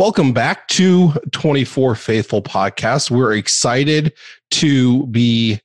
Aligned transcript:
Welcome 0.00 0.32
back 0.32 0.66
to 0.68 1.12
24 1.32 1.94
Faithful 1.94 2.40
Podcast. 2.40 3.10
We're 3.10 3.34
excited 3.34 4.14
to 4.52 5.06
be 5.08 5.60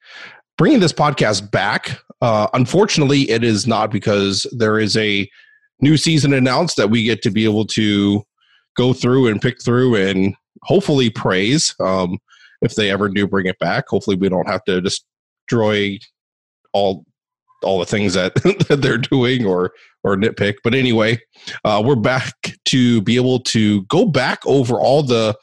bringing 0.57 0.81
this 0.81 0.91
podcast 0.91 1.49
back. 1.51 2.01
Uh, 2.21 2.47
unfortunately, 2.51 3.29
it 3.29 3.45
is 3.45 3.65
not 3.65 3.91
because 3.91 4.45
there 4.51 4.77
is 4.77 4.97
a 4.97 5.29
new 5.79 5.95
season 5.95 6.33
announced 6.33 6.75
that 6.75 6.89
we 6.89 7.05
get 7.05 7.21
to 7.21 7.31
be 7.31 7.45
able 7.45 7.65
to 7.67 8.23
go 8.75 8.91
through 8.91 9.27
and 9.27 9.41
pick 9.41 9.63
through 9.63 9.95
and 9.95 10.35
hopefully 10.63 11.09
praise 11.09 11.73
um, 11.79 12.17
if 12.61 12.75
they 12.75 12.91
ever 12.91 13.07
do 13.07 13.25
bring 13.25 13.45
it 13.45 13.57
back. 13.59 13.87
Hopefully, 13.87 14.17
we 14.17 14.27
don't 14.27 14.49
have 14.49 14.65
to 14.65 14.81
destroy 14.81 15.97
all 16.73 17.05
all 17.63 17.79
the 17.79 17.85
things 17.85 18.15
that, 18.15 18.35
that 18.67 18.79
they're 18.81 18.97
doing 18.97 19.45
or 19.45 19.71
or 20.05 20.15
nitpick. 20.15 20.57
But 20.63 20.75
anyway, 20.75 21.19
uh, 21.65 21.81
we're 21.83 21.95
back 21.95 22.33
to 22.65 23.01
be 23.01 23.15
able 23.15 23.39
to 23.39 23.83
go 23.85 24.05
back 24.05 24.39
over 24.45 24.79
all 24.79 25.01
the 25.01 25.35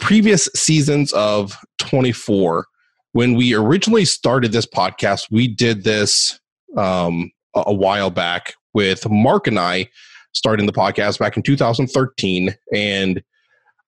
previous 0.00 0.48
seasons 0.54 1.12
of 1.12 1.56
24. 1.78 2.66
When 3.12 3.34
we 3.34 3.54
originally 3.54 4.04
started 4.04 4.50
this 4.50 4.66
podcast, 4.66 5.28
we 5.30 5.46
did 5.46 5.84
this 5.84 6.38
um, 6.76 7.30
a, 7.54 7.64
a 7.66 7.72
while 7.72 8.10
back 8.10 8.54
with 8.74 9.08
Mark 9.08 9.46
and 9.46 9.58
I 9.58 9.88
starting 10.32 10.66
the 10.66 10.72
podcast 10.72 11.20
back 11.20 11.36
in 11.36 11.42
2013. 11.44 12.54
And 12.74 13.22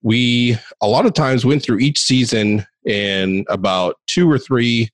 we 0.03 0.57
a 0.81 0.87
lot 0.87 1.05
of 1.05 1.15
times 1.15 1.45
went 1.45 1.65
through 1.65 1.81
each 1.81 1.99
season 1.99 2.65
in 2.87 3.45
about 3.49 3.97
two 4.07 4.31
or 4.31 4.39
three 4.39 4.89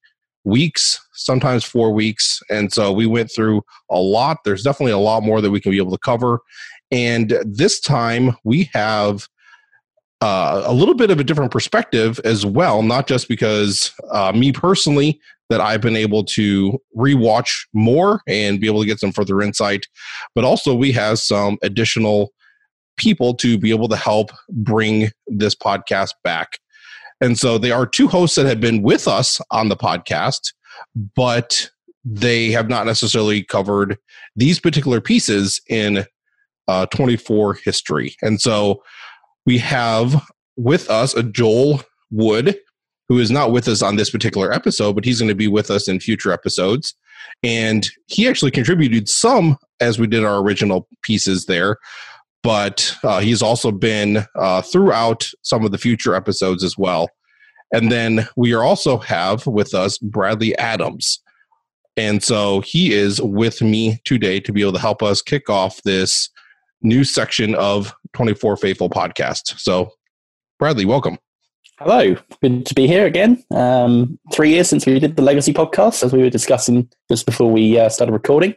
weeks, 0.46 0.98
sometimes 1.12 1.64
four 1.64 1.92
weeks. 1.92 2.41
And 2.48 2.73
so 2.73 2.92
we 2.92 3.06
went 3.06 3.30
through 3.30 3.62
a 3.91 3.98
lot. 3.98 4.38
There's 4.45 4.62
definitely 4.62 4.92
a 4.92 4.98
lot 4.98 5.22
more 5.22 5.41
that 5.41 5.50
we 5.50 5.60
can 5.60 5.72
be 5.72 5.78
able 5.78 5.91
to 5.91 5.98
cover. 5.98 6.41
And 6.91 7.36
this 7.45 7.80
time 7.80 8.36
we 8.44 8.70
have 8.72 9.28
uh, 10.22 10.62
a 10.64 10.72
little 10.72 10.94
bit 10.94 11.11
of 11.11 11.20
a 11.20 11.25
different 11.25 11.50
perspective 11.50 12.20
as 12.25 12.47
well, 12.47 12.83
not 12.83 13.06
just 13.06 13.28
because 13.28 13.92
uh, 14.11 14.33
me 14.34 14.53
personally, 14.53 15.20
that 15.48 15.61
I've 15.61 15.80
been 15.80 15.97
able 15.97 16.25
to 16.25 16.81
rewatch 16.97 17.66
more 17.72 18.20
and 18.27 18.60
be 18.60 18.66
able 18.66 18.81
to 18.81 18.86
get 18.86 18.98
some 18.98 19.12
further 19.12 19.41
insight, 19.41 19.86
but 20.34 20.44
also 20.44 20.75
we 20.75 20.91
have 20.92 21.19
some 21.19 21.56
additional 21.62 22.33
people 22.97 23.34
to 23.34 23.58
be 23.58 23.70
able 23.70 23.88
to 23.88 23.97
help 23.97 24.31
bring 24.50 25.10
this 25.27 25.55
podcast 25.55 26.10
back. 26.25 26.58
And 27.20 27.39
so 27.39 27.59
they 27.59 27.70
are 27.70 27.86
two 27.86 28.09
hosts 28.09 28.36
that 28.36 28.47
have 28.47 28.61
been 28.61 28.83
with 28.83 29.09
us 29.09 29.41
on 29.50 29.69
the 29.69 29.77
podcast, 29.77 30.53
but 31.14 31.70
they 32.05 32.50
have 32.50 32.69
not 32.69 32.86
necessarily 32.86 33.42
covered 33.42 33.98
these 34.36 34.61
particular 34.61 35.00
pieces 35.00 35.61
in 35.69 36.05
uh, 36.69 36.87
24 36.87 37.55
history. 37.64 38.14
And 38.22 38.41
so 38.41 38.83
we 39.44 39.59
have 39.59 40.22
with 40.56 40.91
us 40.91 41.14
a 41.14 41.22
Joel 41.22 41.83
Wood, 42.11 42.56
who 43.09 43.19
is 43.19 43.31
not 43.31 43.53
with 43.53 43.69
us 43.69 43.83
on 43.83 43.97
this 43.97 44.11
particular 44.11 44.53
episode, 44.53 44.94
but 44.94 45.05
he's 45.05 45.20
going 45.20 45.28
to 45.28 45.34
be 45.34 45.48
with 45.48 45.70
us 45.70 45.89
in 45.89 46.00
future 46.00 46.33
episodes. 46.33 46.94
And 47.42 47.89
he 48.06 48.28
actually 48.28 48.50
contributed 48.50 49.09
some 49.09 49.56
as 49.81 49.98
we 49.98 50.06
did 50.06 50.25
our 50.25 50.41
original 50.41 50.89
pieces 51.03 51.47
there 51.47 51.77
but 52.47 52.97
uh, 53.02 53.19
he's 53.19 53.42
also 53.42 53.72
been 53.72 54.25
uh, 54.36 54.62
throughout 54.62 55.28
some 55.42 55.64
of 55.64 55.72
the 55.72 55.78
future 55.78 56.14
episodes 56.14 56.62
as 56.62 56.78
well. 56.78 57.08
And 57.72 57.91
then 57.91 58.28
we 58.36 58.55
also 58.55 58.98
have 58.98 59.48
with 59.48 59.75
us 59.75 59.98
Bradley 59.98 60.56
Adams. 60.56 61.20
And 61.97 62.22
so 62.22 62.61
he 62.61 62.94
is 62.94 63.20
with 63.20 63.62
me 63.62 64.00
today 64.05 64.38
to 64.38 64.53
be 64.53 64.61
able 64.61 64.75
to 64.75 64.78
help 64.78 65.03
us 65.03 65.20
kick 65.20 65.50
off 65.50 65.83
this 65.83 66.30
new 66.83 67.03
section 67.03 67.56
of 67.56 67.92
24 68.12 68.56
Faithful 68.58 68.91
podcast. 68.91 69.58
So, 69.58 69.91
Bradley, 70.60 70.84
welcome. 70.84 71.19
Hello, 71.81 72.14
good 72.41 72.65
to 72.65 72.75
be 72.76 72.87
here 72.87 73.06
again. 73.06 73.42
Um, 73.50 74.21
three 74.32 74.50
years 74.50 74.69
since 74.69 74.87
we 74.87 75.00
did 75.00 75.16
the 75.16 75.22
Legacy 75.22 75.53
podcast, 75.53 76.04
as 76.04 76.12
we 76.12 76.22
were 76.22 76.31
discussing 76.31 76.88
just 77.10 77.26
before 77.26 77.50
we 77.50 77.76
uh, 77.76 77.88
started 77.88 78.12
recording. 78.12 78.54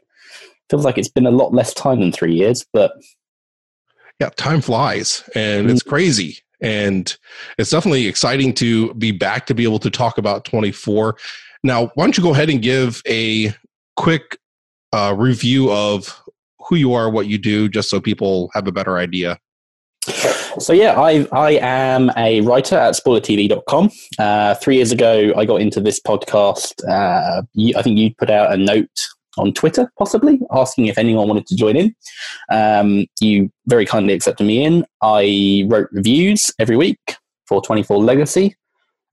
Feels 0.69 0.85
like 0.85 0.99
it's 0.99 1.09
been 1.09 1.25
a 1.25 1.31
lot 1.31 1.55
less 1.55 1.73
time 1.73 2.01
than 2.01 2.11
three 2.11 2.35
years, 2.35 2.63
but 2.71 2.91
yeah, 4.19 4.29
time 4.29 4.61
flies 4.61 5.23
and 5.35 5.63
mm-hmm. 5.63 5.71
it's 5.71 5.83
crazy. 5.83 6.39
And 6.61 7.15
it's 7.57 7.69
definitely 7.69 8.07
exciting 8.07 8.53
to 8.55 8.93
be 8.95 9.11
back 9.11 9.45
to 9.45 9.55
be 9.55 9.63
able 9.63 9.79
to 9.79 9.89
talk 9.89 10.17
about 10.17 10.43
24. 10.43 11.15
Now, 11.63 11.87
why 11.95 12.03
don't 12.03 12.17
you 12.17 12.23
go 12.23 12.33
ahead 12.33 12.49
and 12.49 12.61
give 12.61 13.01
a 13.07 13.53
quick 13.95 14.37
uh, 14.91 15.13
review 15.17 15.71
of 15.71 16.21
who 16.67 16.75
you 16.75 16.93
are, 16.93 17.09
what 17.09 17.27
you 17.27 17.37
do, 17.37 17.69
just 17.69 17.89
so 17.89 18.01
people 18.01 18.49
have 18.53 18.67
a 18.67 18.71
better 18.71 18.97
idea? 18.97 19.39
So 20.59 20.73
yeah, 20.73 20.99
I 20.99 21.27
I 21.31 21.51
am 21.61 22.11
a 22.17 22.41
writer 22.41 22.75
at 22.75 22.95
spoilertv.com. 22.95 23.91
Uh, 24.17 24.55
three 24.55 24.77
years 24.77 24.91
ago, 24.91 25.31
I 25.37 25.45
got 25.45 25.61
into 25.61 25.79
this 25.79 25.99
podcast. 25.99 26.73
Uh, 26.89 27.43
you, 27.53 27.75
I 27.77 27.81
think 27.81 27.97
you 27.97 28.13
put 28.17 28.29
out 28.29 28.51
a 28.51 28.57
note 28.57 28.89
on 29.37 29.53
Twitter, 29.53 29.91
possibly 29.97 30.39
asking 30.51 30.87
if 30.87 30.97
anyone 30.97 31.27
wanted 31.27 31.47
to 31.47 31.55
join 31.55 31.75
in. 31.75 31.95
Um, 32.51 33.05
you 33.19 33.51
very 33.67 33.85
kindly 33.85 34.13
accepted 34.13 34.45
me 34.45 34.63
in. 34.63 34.85
I 35.01 35.65
wrote 35.67 35.89
reviews 35.91 36.51
every 36.59 36.75
week 36.75 36.99
for 37.47 37.61
24 37.61 38.03
Legacy. 38.03 38.55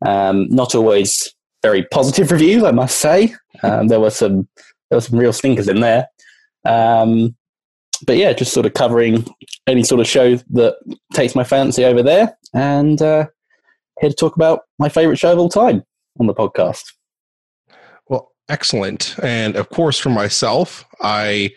Um, 0.04 0.48
not 0.48 0.74
always 0.74 1.34
very 1.62 1.84
positive 1.84 2.30
reviews, 2.32 2.62
I 2.62 2.70
must 2.70 2.98
say. 2.98 3.34
Um, 3.62 3.88
there 3.88 4.00
were 4.00 4.10
some 4.10 4.48
there 4.90 4.96
were 4.96 5.02
some 5.02 5.18
real 5.18 5.32
stinkers 5.32 5.68
in 5.68 5.80
there. 5.80 6.06
Um, 6.64 7.36
but 8.06 8.16
yeah, 8.16 8.32
just 8.32 8.52
sort 8.52 8.66
of 8.66 8.74
covering 8.74 9.24
any 9.66 9.82
sort 9.82 10.00
of 10.00 10.06
show 10.06 10.36
that 10.36 10.76
takes 11.14 11.34
my 11.34 11.44
fancy 11.44 11.84
over 11.84 12.02
there, 12.02 12.36
and 12.52 13.00
uh, 13.00 13.26
here 14.00 14.10
to 14.10 14.16
talk 14.16 14.36
about 14.36 14.60
my 14.78 14.88
favorite 14.88 15.18
show 15.18 15.32
of 15.32 15.38
all 15.38 15.48
time 15.48 15.82
on 16.20 16.26
the 16.26 16.34
podcast 16.34 16.82
excellent. 18.48 19.16
And 19.22 19.56
of 19.56 19.68
course, 19.70 19.98
for 19.98 20.10
myself, 20.10 20.84
I 21.00 21.50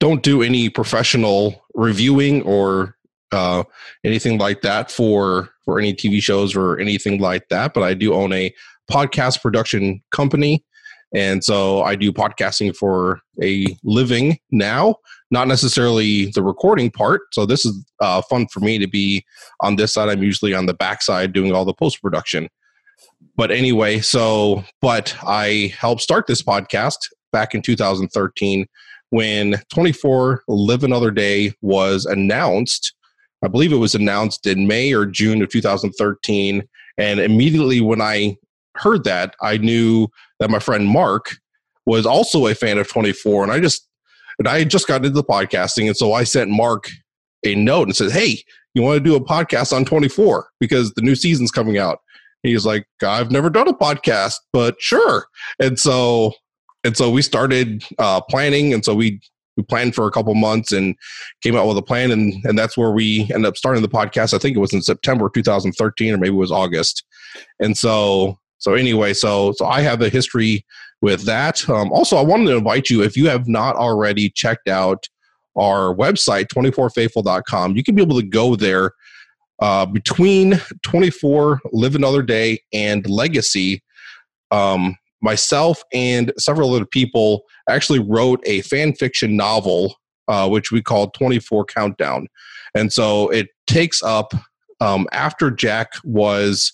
don't 0.00 0.22
do 0.22 0.42
any 0.42 0.68
professional 0.68 1.64
reviewing 1.74 2.42
or 2.42 2.96
uh, 3.32 3.64
anything 4.04 4.38
like 4.38 4.62
that 4.62 4.90
for 4.90 5.50
for 5.64 5.78
any 5.78 5.92
TV 5.92 6.22
shows 6.22 6.56
or 6.56 6.78
anything 6.78 7.20
like 7.20 7.48
that. 7.48 7.74
But 7.74 7.82
I 7.82 7.94
do 7.94 8.14
own 8.14 8.32
a 8.32 8.54
podcast 8.90 9.42
production 9.42 10.02
company, 10.12 10.64
and 11.14 11.44
so 11.44 11.82
I 11.82 11.94
do 11.94 12.12
podcasting 12.12 12.74
for 12.74 13.20
a 13.42 13.66
living 13.82 14.38
now. 14.50 14.96
Not 15.30 15.46
necessarily 15.46 16.26
the 16.34 16.42
recording 16.42 16.90
part. 16.90 17.22
So 17.32 17.44
this 17.44 17.66
is 17.66 17.84
uh, 18.00 18.22
fun 18.22 18.46
for 18.48 18.60
me 18.60 18.78
to 18.78 18.88
be 18.88 19.24
on 19.60 19.76
this 19.76 19.92
side. 19.92 20.08
I'm 20.08 20.22
usually 20.22 20.54
on 20.54 20.66
the 20.66 20.74
backside 20.74 21.34
doing 21.34 21.52
all 21.52 21.66
the 21.66 21.74
post 21.74 22.00
production 22.00 22.48
but 23.36 23.50
anyway, 23.50 24.00
so 24.00 24.64
but 24.80 25.16
I 25.22 25.74
helped 25.78 26.02
start 26.02 26.26
this 26.26 26.42
podcast 26.42 26.96
back 27.32 27.54
in 27.54 27.62
2013 27.62 28.66
when 29.10 29.60
24 29.72 30.42
Live 30.48 30.84
Another 30.84 31.10
Day 31.10 31.52
was 31.60 32.04
announced. 32.04 32.94
I 33.44 33.48
believe 33.48 33.72
it 33.72 33.76
was 33.76 33.94
announced 33.94 34.46
in 34.46 34.66
May 34.66 34.92
or 34.92 35.06
June 35.06 35.42
of 35.42 35.48
2013. 35.48 36.62
And 36.98 37.20
immediately 37.20 37.80
when 37.80 38.00
I 38.00 38.36
heard 38.76 39.04
that, 39.04 39.36
I 39.40 39.58
knew 39.58 40.08
that 40.40 40.50
my 40.50 40.58
friend 40.58 40.88
Mark 40.88 41.36
was 41.86 42.04
also 42.04 42.46
a 42.46 42.54
fan 42.54 42.78
of 42.78 42.88
24. 42.88 43.44
And 43.44 43.52
I 43.52 43.60
just, 43.60 43.86
and 44.38 44.48
I 44.48 44.64
just 44.64 44.88
got 44.88 45.04
into 45.04 45.10
the 45.10 45.24
podcasting. 45.24 45.86
And 45.86 45.96
so 45.96 46.12
I 46.12 46.24
sent 46.24 46.50
Mark 46.50 46.88
a 47.44 47.54
note 47.54 47.86
and 47.86 47.96
said, 47.96 48.10
Hey, 48.10 48.42
you 48.74 48.82
want 48.82 48.96
to 48.96 49.04
do 49.04 49.16
a 49.16 49.24
podcast 49.24 49.74
on 49.74 49.84
24 49.84 50.48
because 50.60 50.92
the 50.94 51.02
new 51.02 51.14
season's 51.14 51.50
coming 51.50 51.78
out? 51.78 52.00
He's 52.42 52.64
like 52.64 52.86
i've 53.02 53.30
never 53.30 53.50
done 53.50 53.68
a 53.68 53.74
podcast 53.74 54.34
but 54.52 54.76
sure. 54.80 55.26
And 55.60 55.78
so 55.78 56.32
and 56.84 56.96
so 56.96 57.10
we 57.10 57.22
started 57.22 57.84
uh, 57.98 58.20
planning 58.20 58.72
and 58.72 58.84
so 58.84 58.94
we 58.94 59.20
we 59.56 59.64
planned 59.64 59.94
for 59.94 60.06
a 60.06 60.10
couple 60.10 60.32
months 60.34 60.70
and 60.72 60.94
came 61.42 61.56
out 61.56 61.66
with 61.66 61.76
a 61.76 61.82
plan 61.82 62.10
and 62.10 62.34
and 62.44 62.58
that's 62.58 62.76
where 62.76 62.92
we 62.92 63.22
ended 63.34 63.46
up 63.46 63.56
starting 63.56 63.82
the 63.82 63.88
podcast. 63.88 64.34
I 64.34 64.38
think 64.38 64.56
it 64.56 64.60
was 64.60 64.72
in 64.72 64.82
september 64.82 65.30
2013 65.32 66.14
or 66.14 66.18
maybe 66.18 66.34
it 66.34 66.38
was 66.38 66.52
august. 66.52 67.04
And 67.60 67.76
so 67.76 68.38
so 68.58 68.74
anyway 68.74 69.14
so 69.14 69.52
so 69.52 69.66
i 69.66 69.80
have 69.80 70.02
a 70.02 70.08
history 70.08 70.64
with 71.00 71.24
that. 71.24 71.68
Um, 71.68 71.92
also 71.92 72.16
i 72.16 72.22
wanted 72.22 72.46
to 72.46 72.56
invite 72.56 72.90
you 72.90 73.02
if 73.02 73.16
you 73.16 73.28
have 73.28 73.48
not 73.48 73.76
already 73.76 74.30
checked 74.30 74.68
out 74.68 75.06
our 75.56 75.94
website 75.94 76.46
24faithful.com 76.54 77.76
you 77.76 77.82
can 77.82 77.96
be 77.96 78.02
able 78.02 78.20
to 78.20 78.26
go 78.26 78.54
there 78.54 78.92
uh, 79.60 79.86
between 79.86 80.60
24 80.84 81.60
Live 81.72 81.94
Another 81.94 82.22
Day 82.22 82.60
and 82.72 83.08
Legacy, 83.08 83.82
um, 84.50 84.96
myself 85.20 85.82
and 85.92 86.32
several 86.38 86.74
other 86.74 86.86
people 86.86 87.42
actually 87.68 87.98
wrote 87.98 88.40
a 88.46 88.62
fan 88.62 88.94
fiction 88.94 89.36
novel, 89.36 89.96
uh, 90.28 90.48
which 90.48 90.70
we 90.70 90.80
called 90.80 91.14
24 91.14 91.64
Countdown. 91.64 92.28
And 92.74 92.92
so 92.92 93.28
it 93.30 93.48
takes 93.66 94.02
up 94.02 94.32
um, 94.80 95.06
after 95.12 95.50
Jack 95.50 95.92
was 96.04 96.72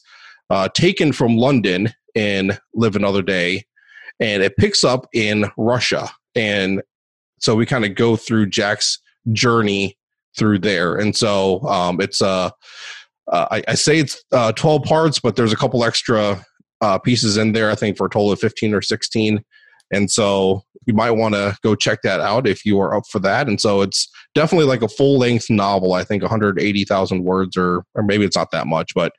uh, 0.51 0.69
taken 0.69 1.13
from 1.13 1.37
London 1.37 1.93
in 2.15 2.53
Live 2.75 2.97
Another 2.97 3.23
Day, 3.23 3.65
and 4.21 4.43
it 4.43 4.57
picks 4.57 4.85
up 4.85 5.07
in 5.13 5.47
Russia. 5.57 6.09
And 6.35 6.83
so 7.41 7.55
we 7.55 7.67
kind 7.67 7.85
of 7.85 7.95
go 7.95 8.17
through 8.17 8.51
Jack's 8.51 9.01
journey 9.33 9.97
through 10.37 10.59
there. 10.59 10.97
And 10.97 11.17
so 11.17 11.61
um, 11.63 12.01
it's 12.01 12.21
uh, 12.21 12.51
uh, 13.31 13.47
I, 13.51 13.63
I, 13.69 13.75
say 13.75 13.99
it's 13.99 14.23
uh, 14.33 14.53
12 14.53 14.83
parts, 14.83 15.19
but 15.19 15.37
there's 15.37 15.53
a 15.53 15.57
couple 15.57 15.85
extra 15.85 16.45
uh, 16.81 16.99
pieces 16.99 17.37
in 17.37 17.53
there, 17.53 17.71
I 17.71 17.75
think, 17.75 17.97
for 17.97 18.07
a 18.07 18.11
total 18.11 18.33
of 18.33 18.41
15 18.41 18.75
or 18.75 18.83
16. 18.83 19.43
And 19.93 20.11
so 20.11 20.63
you 20.87 20.95
might 20.95 21.13
want 21.13 21.35
to 21.35 21.57
go 21.63 21.75
check 21.75 22.01
that 22.03 22.21
out 22.21 22.47
if 22.47 22.65
you 22.65 22.81
are 22.81 22.95
up 22.95 23.05
for 23.11 23.19
that. 23.21 23.49
And 23.49 23.61
so 23.61 23.81
it's 23.81 24.09
definitely 24.35 24.67
like 24.67 24.83
a 24.83 24.89
full 24.89 25.19
length 25.19 25.49
novel. 25.49 25.95
I 25.95 26.05
think 26.05 26.23
180,000 26.23 27.25
words, 27.25 27.57
or 27.57 27.85
or 27.95 28.03
maybe 28.03 28.25
it's 28.25 28.37
not 28.37 28.51
that 28.51 28.67
much, 28.67 28.93
but 28.95 29.13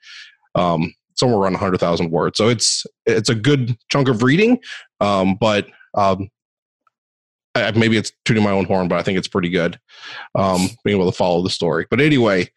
um, 0.54 0.94
somewhere 1.16 1.40
around 1.40 1.54
100,000 1.54 2.12
words. 2.12 2.38
So 2.38 2.50
it's 2.50 2.86
it's 3.06 3.30
a 3.30 3.36
good 3.36 3.76
chunk 3.90 4.10
of 4.10 4.22
reading, 4.22 4.60
um, 5.00 5.36
but 5.40 5.68
um, 5.96 6.30
I, 7.56 7.72
maybe 7.72 7.98
it's 7.98 8.12
tuning 8.25 8.44
my 8.44 8.52
own 8.52 8.66
horn, 8.66 8.88
but 8.88 9.00
I 9.00 9.04
think 9.04 9.18
it's 9.18 9.28
pretty 9.28 9.50
good 9.50 9.80
um, 10.36 10.68
being 10.84 10.98
able 10.98 11.10
to 11.12 11.18
follow 11.18 11.42
the 11.42 11.50
story. 11.50 11.86
But 11.90 12.02
anyway, 12.02 12.50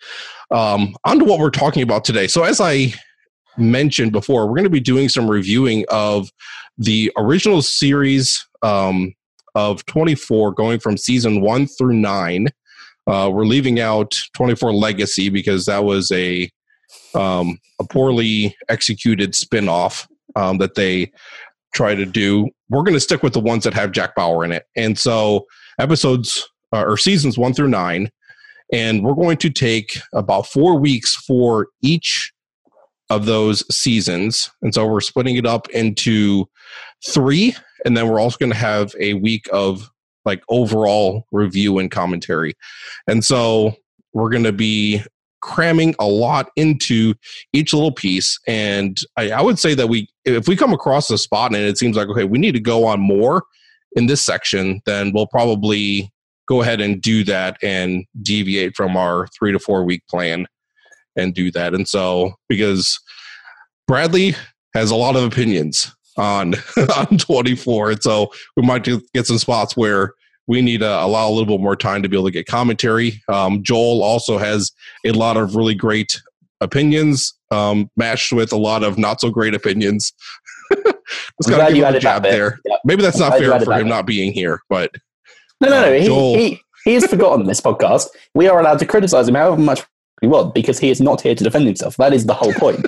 um, 0.51 0.95
on 1.05 1.19
to 1.21 1.25
what 1.25 1.39
we're 1.39 1.51
talking 1.51 1.83
about 1.83 2.05
today. 2.05 2.27
So 2.27 2.45
as 2.45 2.61
I 2.61 2.93
mentioned 3.57 4.13
before, 4.13 4.47
we're 4.47 4.55
going 4.55 4.65
to 4.65 4.71
be 4.71 4.81
doing 4.81 5.09
some 5.09 5.31
reviewing 5.31 5.85
of 5.89 6.31
the 6.77 7.13
original 7.17 7.63
series 7.63 8.47
um, 8.63 9.15
of 9.55 9.85
24, 9.87 10.53
going 10.53 10.81
from 10.81 10.97
season 10.97 11.41
one 11.41 11.67
through 11.67 11.95
nine. 11.95 12.49
Uh, 13.07 13.31
we're 13.33 13.47
leaving 13.47 13.81
out 13.81 14.15
24 14.35 14.73
Legacy 14.73 15.29
because 15.29 15.65
that 15.65 15.85
was 15.85 16.11
a 16.13 16.51
um, 17.15 17.59
a 17.81 17.85
poorly 17.85 18.55
executed 18.69 19.33
spinoff 19.33 20.07
um, 20.37 20.59
that 20.59 20.75
they 20.75 21.11
try 21.75 21.95
to 21.95 22.05
do. 22.07 22.49
We're 22.69 22.83
going 22.83 22.95
to 22.95 23.01
stick 23.01 23.23
with 23.23 23.33
the 23.33 23.41
ones 23.41 23.65
that 23.65 23.75
have 23.75 23.93
Jack 23.93 24.15
Bauer 24.15 24.45
in 24.45 24.53
it, 24.53 24.67
and 24.77 24.99
so 24.99 25.47
episodes 25.79 26.49
uh, 26.73 26.83
or 26.83 26.97
seasons 26.97 27.39
one 27.39 27.55
through 27.55 27.69
nine, 27.69 28.11
and 28.73 29.05
we're 29.05 29.15
going 29.15 29.39
to 29.39 29.51
take 29.51 29.99
about 30.13 30.47
four 30.47 30.79
weeks 30.79 31.15
for 31.15 31.69
each 31.83 32.33
of 33.11 33.27
those 33.27 33.65
seasons, 33.75 34.51
and 34.63 34.75
so 34.75 34.87
we're 34.87 35.01
splitting 35.01 35.37
it 35.37 35.47
up 35.47 35.69
into 35.71 36.47
three, 37.07 37.55
and 37.85 37.97
then 37.97 38.09
we're 38.09 38.21
also 38.21 38.37
going 38.39 38.53
to 38.53 38.59
have 38.59 38.95
a 39.01 39.15
week 39.15 39.49
of 39.53 39.91
like 40.25 40.43
overall 40.51 41.25
review 41.33 41.79
and 41.79 41.91
commentary, 41.91 42.55
and 43.07 43.25
so 43.25 43.75
we're 44.13 44.31
going 44.31 44.45
to 44.45 44.53
be 44.53 45.03
cramming 45.41 45.95
a 45.99 46.07
lot 46.07 46.51
into 46.57 47.15
each 47.53 47.73
little 47.73 47.93
piece. 47.93 48.39
And 48.47 48.99
I, 49.17 49.31
I, 49.31 49.43
would 49.43 49.59
say 49.59 49.75
that 49.75 49.89
we, 49.89 50.09
if 50.25 50.49
we 50.49 50.57
come 50.57 50.73
across 50.73 51.11
a 51.11 51.19
spot 51.19 51.55
and 51.55 51.63
it 51.63 51.79
seems 51.79 51.97
like, 51.97 52.09
okay, 52.09 52.25
we 52.25 52.39
need 52.39 52.53
to 52.53 52.61
go 52.61 52.85
on 52.85 53.01
more 53.01 53.45
in 53.93 54.07
this 54.07 54.25
section, 54.25 54.81
then 54.87 55.13
we'll 55.13 55.27
probably 55.27 56.13
go 56.49 56.63
ahead 56.63 56.81
and 56.81 57.01
do 57.01 57.25
that 57.25 57.57
and 57.63 58.05
deviate 58.23 58.75
from 58.75 58.97
our 58.97 59.27
three 59.29 59.53
to 59.53 59.59
four 59.59 59.85
week 59.85 60.03
plan 60.09 60.47
and 61.17 61.35
do 61.35 61.51
that. 61.53 61.75
And 61.75 61.87
so, 61.87 62.35
because 62.49 62.99
Bradley 63.87 64.35
has 64.75 64.91
a 64.91 64.97
lot 64.97 65.17
of 65.17 65.25
opinions 65.25 65.95
on 66.17 66.55
on 66.97 67.17
24 67.17 67.93
and 67.93 68.03
so 68.03 68.31
we 68.57 68.67
might 68.67 68.85
get 69.15 69.27
some 69.27 69.39
spots 69.39 69.77
where 69.77 70.15
we 70.49 70.63
need 70.63 70.81
to 70.81 70.89
allow 70.89 71.29
a 71.29 71.31
little 71.31 71.47
bit 71.47 71.61
more 71.61 71.77
time 71.77 72.03
to 72.03 72.09
be 72.09 72.17
able 72.17 72.27
to 72.27 72.33
get 72.33 72.47
commentary. 72.47 73.23
Um, 73.29 73.63
Joel 73.63 74.03
also 74.03 74.39
has 74.39 74.73
a 75.05 75.13
lot 75.13 75.37
of 75.37 75.55
really 75.55 75.75
great 75.75 76.21
opinions, 76.61 77.35
um, 77.51 77.91
matched 77.97 78.33
with 78.33 78.51
a 78.51 78.57
lot 78.57 78.83
of 78.83 78.99
not 78.99 79.21
so 79.21 79.31
great 79.31 79.55
opinions. 79.55 80.13
Just 80.73 81.49
gotta 81.49 81.73
give 81.73 81.85
him 81.87 81.95
a 81.95 82.01
job 82.01 82.23
there. 82.23 82.61
Yep. 82.65 82.81
Maybe 82.85 83.03
that's 83.03 83.19
not 83.19 83.39
fair 83.39 83.61
for 83.61 83.73
him 83.75 83.89
not 83.89 84.07
being 84.07 84.33
here, 84.33 84.63
but 84.69 84.91
no, 85.61 85.69
no, 85.69 85.83
no. 85.83 85.97
Uh, 85.97 86.03
Joel... 86.03 86.35
he, 86.35 86.49
he, 86.51 86.63
he 86.85 86.95
has 86.95 87.07
forgotten 87.07 87.47
this 87.47 87.61
podcast. 87.61 88.09
We 88.35 88.49
are 88.49 88.59
allowed 88.59 88.79
to 88.81 88.87
criticize 88.87 89.29
him 89.29 89.35
however 89.35 89.61
much 89.61 89.83
we 90.23 90.29
want 90.29 90.55
because 90.55 90.79
he 90.79 90.91
is 90.91 91.01
not 91.01 91.21
here 91.21 91.35
to 91.35 91.45
defend 91.45 91.67
himself. 91.67 91.97
That 91.97 92.13
is 92.13 92.27
the 92.27 92.35
whole 92.35 92.53
point. 92.55 92.87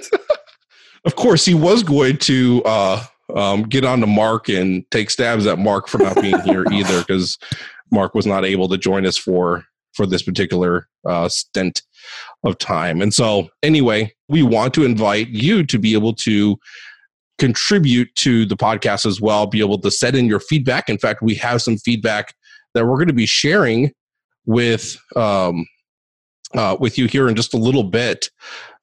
of 1.04 1.14
course, 1.14 1.44
he 1.44 1.54
was 1.54 1.82
going 1.82 2.16
to 2.18 2.62
uh, 2.64 3.04
um, 3.36 3.62
get 3.62 3.84
on 3.84 4.00
to 4.00 4.06
Mark 4.06 4.48
and 4.48 4.84
take 4.90 5.10
stabs 5.10 5.46
at 5.46 5.58
Mark 5.58 5.88
for 5.88 5.98
not 5.98 6.20
being 6.20 6.40
here 6.40 6.64
either, 6.72 7.00
because 7.00 7.38
Mark 7.90 8.14
was 8.14 8.26
not 8.26 8.44
able 8.44 8.68
to 8.68 8.78
join 8.78 9.06
us 9.06 9.16
for 9.16 9.64
for 9.94 10.06
this 10.06 10.22
particular 10.22 10.86
uh, 11.06 11.28
stint 11.28 11.82
of 12.44 12.56
time. 12.58 13.02
And 13.02 13.12
so, 13.12 13.48
anyway, 13.62 14.14
we 14.28 14.42
want 14.42 14.72
to 14.74 14.84
invite 14.84 15.28
you 15.28 15.64
to 15.66 15.78
be 15.78 15.94
able 15.94 16.14
to 16.14 16.56
contribute 17.38 18.14
to 18.16 18.46
the 18.46 18.56
podcast 18.56 19.06
as 19.06 19.20
well, 19.20 19.46
be 19.46 19.60
able 19.60 19.80
to 19.80 19.90
set 19.90 20.14
in 20.14 20.26
your 20.26 20.40
feedback. 20.40 20.88
In 20.88 20.98
fact, 20.98 21.22
we 21.22 21.34
have 21.36 21.62
some 21.62 21.78
feedback 21.78 22.34
that 22.74 22.86
we're 22.86 22.96
going 22.96 23.08
to 23.08 23.14
be 23.14 23.26
sharing 23.26 23.92
with 24.46 24.96
um, 25.16 25.66
uh, 26.54 26.76
with 26.78 26.98
you 26.98 27.06
here 27.06 27.28
in 27.28 27.36
just 27.36 27.54
a 27.54 27.58
little 27.58 27.84
bit 27.84 28.30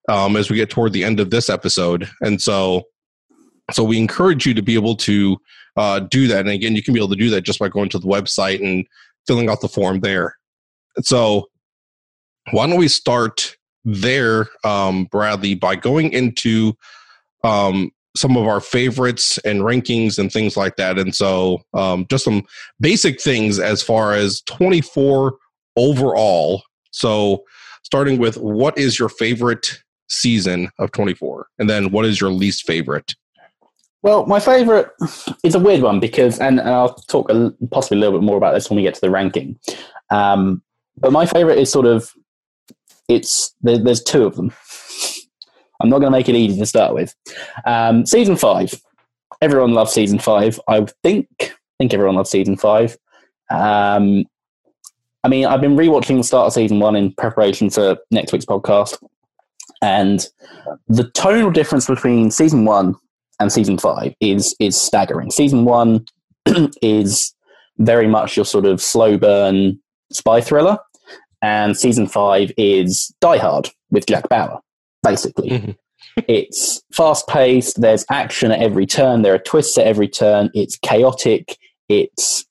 um, 0.09 0.35
as 0.35 0.49
we 0.49 0.55
get 0.55 0.69
toward 0.69 0.93
the 0.93 1.03
end 1.03 1.19
of 1.19 1.29
this 1.29 1.49
episode. 1.49 2.09
And 2.21 2.41
so, 2.41 2.83
so 3.71 3.83
we 3.83 3.97
encourage 3.97 4.45
you 4.45 4.53
to 4.53 4.61
be 4.61 4.75
able 4.75 4.95
to 4.95 5.37
uh, 5.75 5.99
do 5.99 6.27
that. 6.27 6.39
And 6.39 6.49
again, 6.49 6.75
you 6.75 6.83
can 6.83 6.93
be 6.93 6.99
able 6.99 7.09
to 7.09 7.15
do 7.15 7.29
that 7.31 7.41
just 7.41 7.59
by 7.59 7.69
going 7.69 7.89
to 7.89 7.99
the 7.99 8.07
website 8.07 8.63
and 8.63 8.85
filling 9.27 9.49
out 9.49 9.61
the 9.61 9.67
form 9.67 9.99
there. 9.99 10.35
So 11.01 11.49
why 12.51 12.67
don't 12.67 12.77
we 12.77 12.87
start 12.87 13.55
there, 13.83 14.47
um, 14.63 15.05
Bradley, 15.05 15.53
by 15.53 15.75
going 15.75 16.11
into 16.11 16.73
um, 17.43 17.91
some 18.15 18.35
of 18.35 18.47
our 18.47 18.59
favorites 18.59 19.37
and 19.39 19.61
rankings 19.61 20.17
and 20.17 20.31
things 20.31 20.57
like 20.57 20.75
that. 20.77 20.97
And 20.97 21.13
so 21.13 21.61
um, 21.73 22.07
just 22.09 22.23
some 22.23 22.43
basic 22.79 23.21
things 23.21 23.59
as 23.59 23.83
far 23.83 24.13
as 24.13 24.41
24 24.41 25.37
overall. 25.75 26.63
So 26.91 27.43
starting 27.83 28.17
with 28.17 28.37
what 28.37 28.77
is 28.77 28.97
your 28.97 29.09
favorite 29.09 29.83
season 30.09 30.69
of 30.79 30.91
24? 30.93 31.47
And 31.59 31.69
then 31.69 31.91
what 31.91 32.05
is 32.05 32.19
your 32.19 32.31
least 32.31 32.65
favorite? 32.65 33.13
Well, 34.07 34.25
my 34.25 34.39
favourite 34.39 34.85
is 35.43 35.53
a 35.53 35.59
weird 35.59 35.81
one 35.81 35.99
because, 35.99 36.39
and, 36.39 36.61
and 36.61 36.69
I'll 36.69 36.93
talk 36.93 37.29
a, 37.29 37.53
possibly 37.71 37.97
a 37.97 37.99
little 37.99 38.17
bit 38.17 38.25
more 38.25 38.37
about 38.37 38.53
this 38.53 38.69
when 38.69 38.77
we 38.77 38.83
get 38.83 38.93
to 38.93 39.01
the 39.01 39.09
ranking. 39.09 39.59
Um, 40.09 40.61
but 40.97 41.11
my 41.11 41.25
favourite 41.25 41.57
is 41.57 41.69
sort 41.69 41.85
of 41.85 42.13
it's 43.09 43.53
there, 43.63 43.77
there's 43.77 44.01
two 44.01 44.25
of 44.25 44.37
them. 44.37 44.53
I'm 45.81 45.89
not 45.89 45.99
going 45.99 46.09
to 46.09 46.17
make 46.17 46.29
it 46.29 46.35
easy 46.35 46.57
to 46.57 46.65
start 46.65 46.93
with. 46.93 47.13
Um, 47.65 48.05
season 48.05 48.37
five, 48.37 48.81
everyone 49.41 49.73
loves 49.73 49.91
season 49.91 50.19
five. 50.19 50.57
I 50.69 50.85
think 51.03 51.53
think 51.77 51.93
everyone 51.93 52.15
loves 52.15 52.29
season 52.29 52.55
five. 52.55 52.95
Um, 53.49 54.23
I 55.25 55.27
mean, 55.27 55.47
I've 55.47 55.59
been 55.59 55.75
rewatching 55.75 56.15
the 56.15 56.23
start 56.23 56.47
of 56.47 56.53
season 56.53 56.79
one 56.79 56.95
in 56.95 57.11
preparation 57.11 57.69
for 57.69 57.97
next 58.11 58.31
week's 58.31 58.45
podcast, 58.45 59.03
and 59.81 60.25
the 60.87 61.09
tonal 61.09 61.51
difference 61.51 61.87
between 61.87 62.31
season 62.31 62.63
one 62.63 62.95
and 63.39 63.51
season 63.51 63.77
five 63.77 64.13
is 64.19 64.55
is 64.59 64.79
staggering. 64.79 65.31
Season 65.31 65.65
one 65.65 66.05
is 66.81 67.33
very 67.77 68.07
much 68.07 68.35
your 68.35 68.45
sort 68.45 68.65
of 68.65 68.81
slow 68.81 69.17
burn 69.17 69.79
spy 70.11 70.41
thriller, 70.41 70.77
and 71.41 71.77
season 71.77 72.07
five 72.07 72.51
is 72.57 73.13
Die 73.21 73.37
Hard 73.37 73.69
with 73.91 74.05
Jack 74.05 74.29
Bauer. 74.29 74.59
Basically, 75.03 75.49
mm-hmm. 75.49 75.71
it's 76.27 76.81
fast 76.93 77.27
paced. 77.27 77.81
There's 77.81 78.05
action 78.11 78.51
at 78.51 78.61
every 78.61 78.85
turn. 78.85 79.21
There 79.21 79.33
are 79.33 79.39
twists 79.39 79.77
at 79.77 79.85
every 79.85 80.07
turn. 80.07 80.49
It's 80.53 80.77
chaotic. 80.77 81.57
It's 81.89 82.45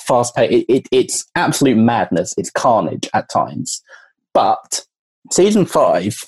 fast 0.00 0.34
paced. 0.36 0.52
It, 0.52 0.66
it, 0.68 0.88
it's 0.92 1.24
absolute 1.34 1.76
madness. 1.76 2.34
It's 2.36 2.50
carnage 2.50 3.08
at 3.14 3.30
times, 3.30 3.82
but 4.34 4.84
season 5.32 5.66
five 5.66 6.22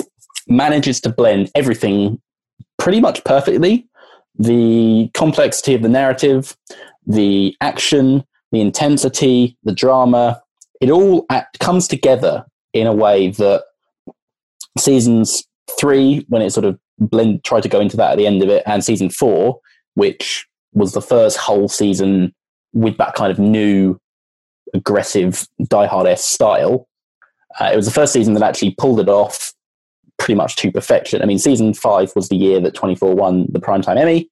manages 0.49 1.00
to 1.02 1.11
blend 1.11 1.50
everything 1.54 2.21
pretty 2.78 3.00
much 3.00 3.23
perfectly 3.25 3.87
the 4.41 5.11
complexity 5.13 5.75
of 5.75 5.83
the 5.83 5.89
narrative, 5.89 6.57
the 7.07 7.55
action, 7.61 8.25
the 8.53 8.61
intensity, 8.61 9.57
the 9.65 9.73
drama, 9.73 10.43
it 10.81 10.91
all 10.91 11.27
comes 11.59 11.87
together 11.87 12.47
in 12.73 12.87
a 12.87 12.93
way 12.93 13.31
that 13.33 13.65
seasons 14.79 15.45
three, 15.79 16.25
when 16.29 16.41
it 16.41 16.51
sort 16.51 16.65
of 16.65 16.79
blend, 16.99 17.45
tried 17.45 17.63
to 17.63 17.69
go 17.69 17.81
into 17.81 17.99
that 17.99 18.13
at 18.13 18.19
the 18.19 18.27
end 18.27 18.43
of 18.43 18.49
it, 18.49 18.63
and 18.65 18.83
season 18.83 19.11
four, 19.11 19.61
which 19.95 20.47
was 20.73 20.95
the 20.95 21.03
first 21.03 21.37
whole 21.37 21.69
season 21.69 22.35
with 22.73 22.97
that 22.97 23.15
kind 23.15 23.31
of 23.31 23.39
new, 23.39 23.99
aggressive, 24.73 25.47
Die 25.69 25.87
Hard 25.87 26.19
style. 26.19 26.89
Uh, 27.61 27.71
it 27.73 27.77
was 27.77 27.87
the 27.87 27.93
first 27.93 28.15
season 28.15 28.33
that 28.35 28.43
actually 28.43 28.75
pulled 28.79 29.01
it 29.01 29.09
off 29.09 29.53
pretty 30.21 30.37
much 30.37 30.55
to 30.57 30.71
perfection. 30.71 31.23
I 31.23 31.25
mean, 31.25 31.39
season 31.39 31.75
five 31.75 32.12
was 32.15 32.29
the 32.29 32.37
year 32.37 32.61
that 32.61 32.75
24 32.75 33.17
won 33.17 33.47
the 33.50 33.59
Primetime 33.59 33.99
Emmy. 33.99 34.31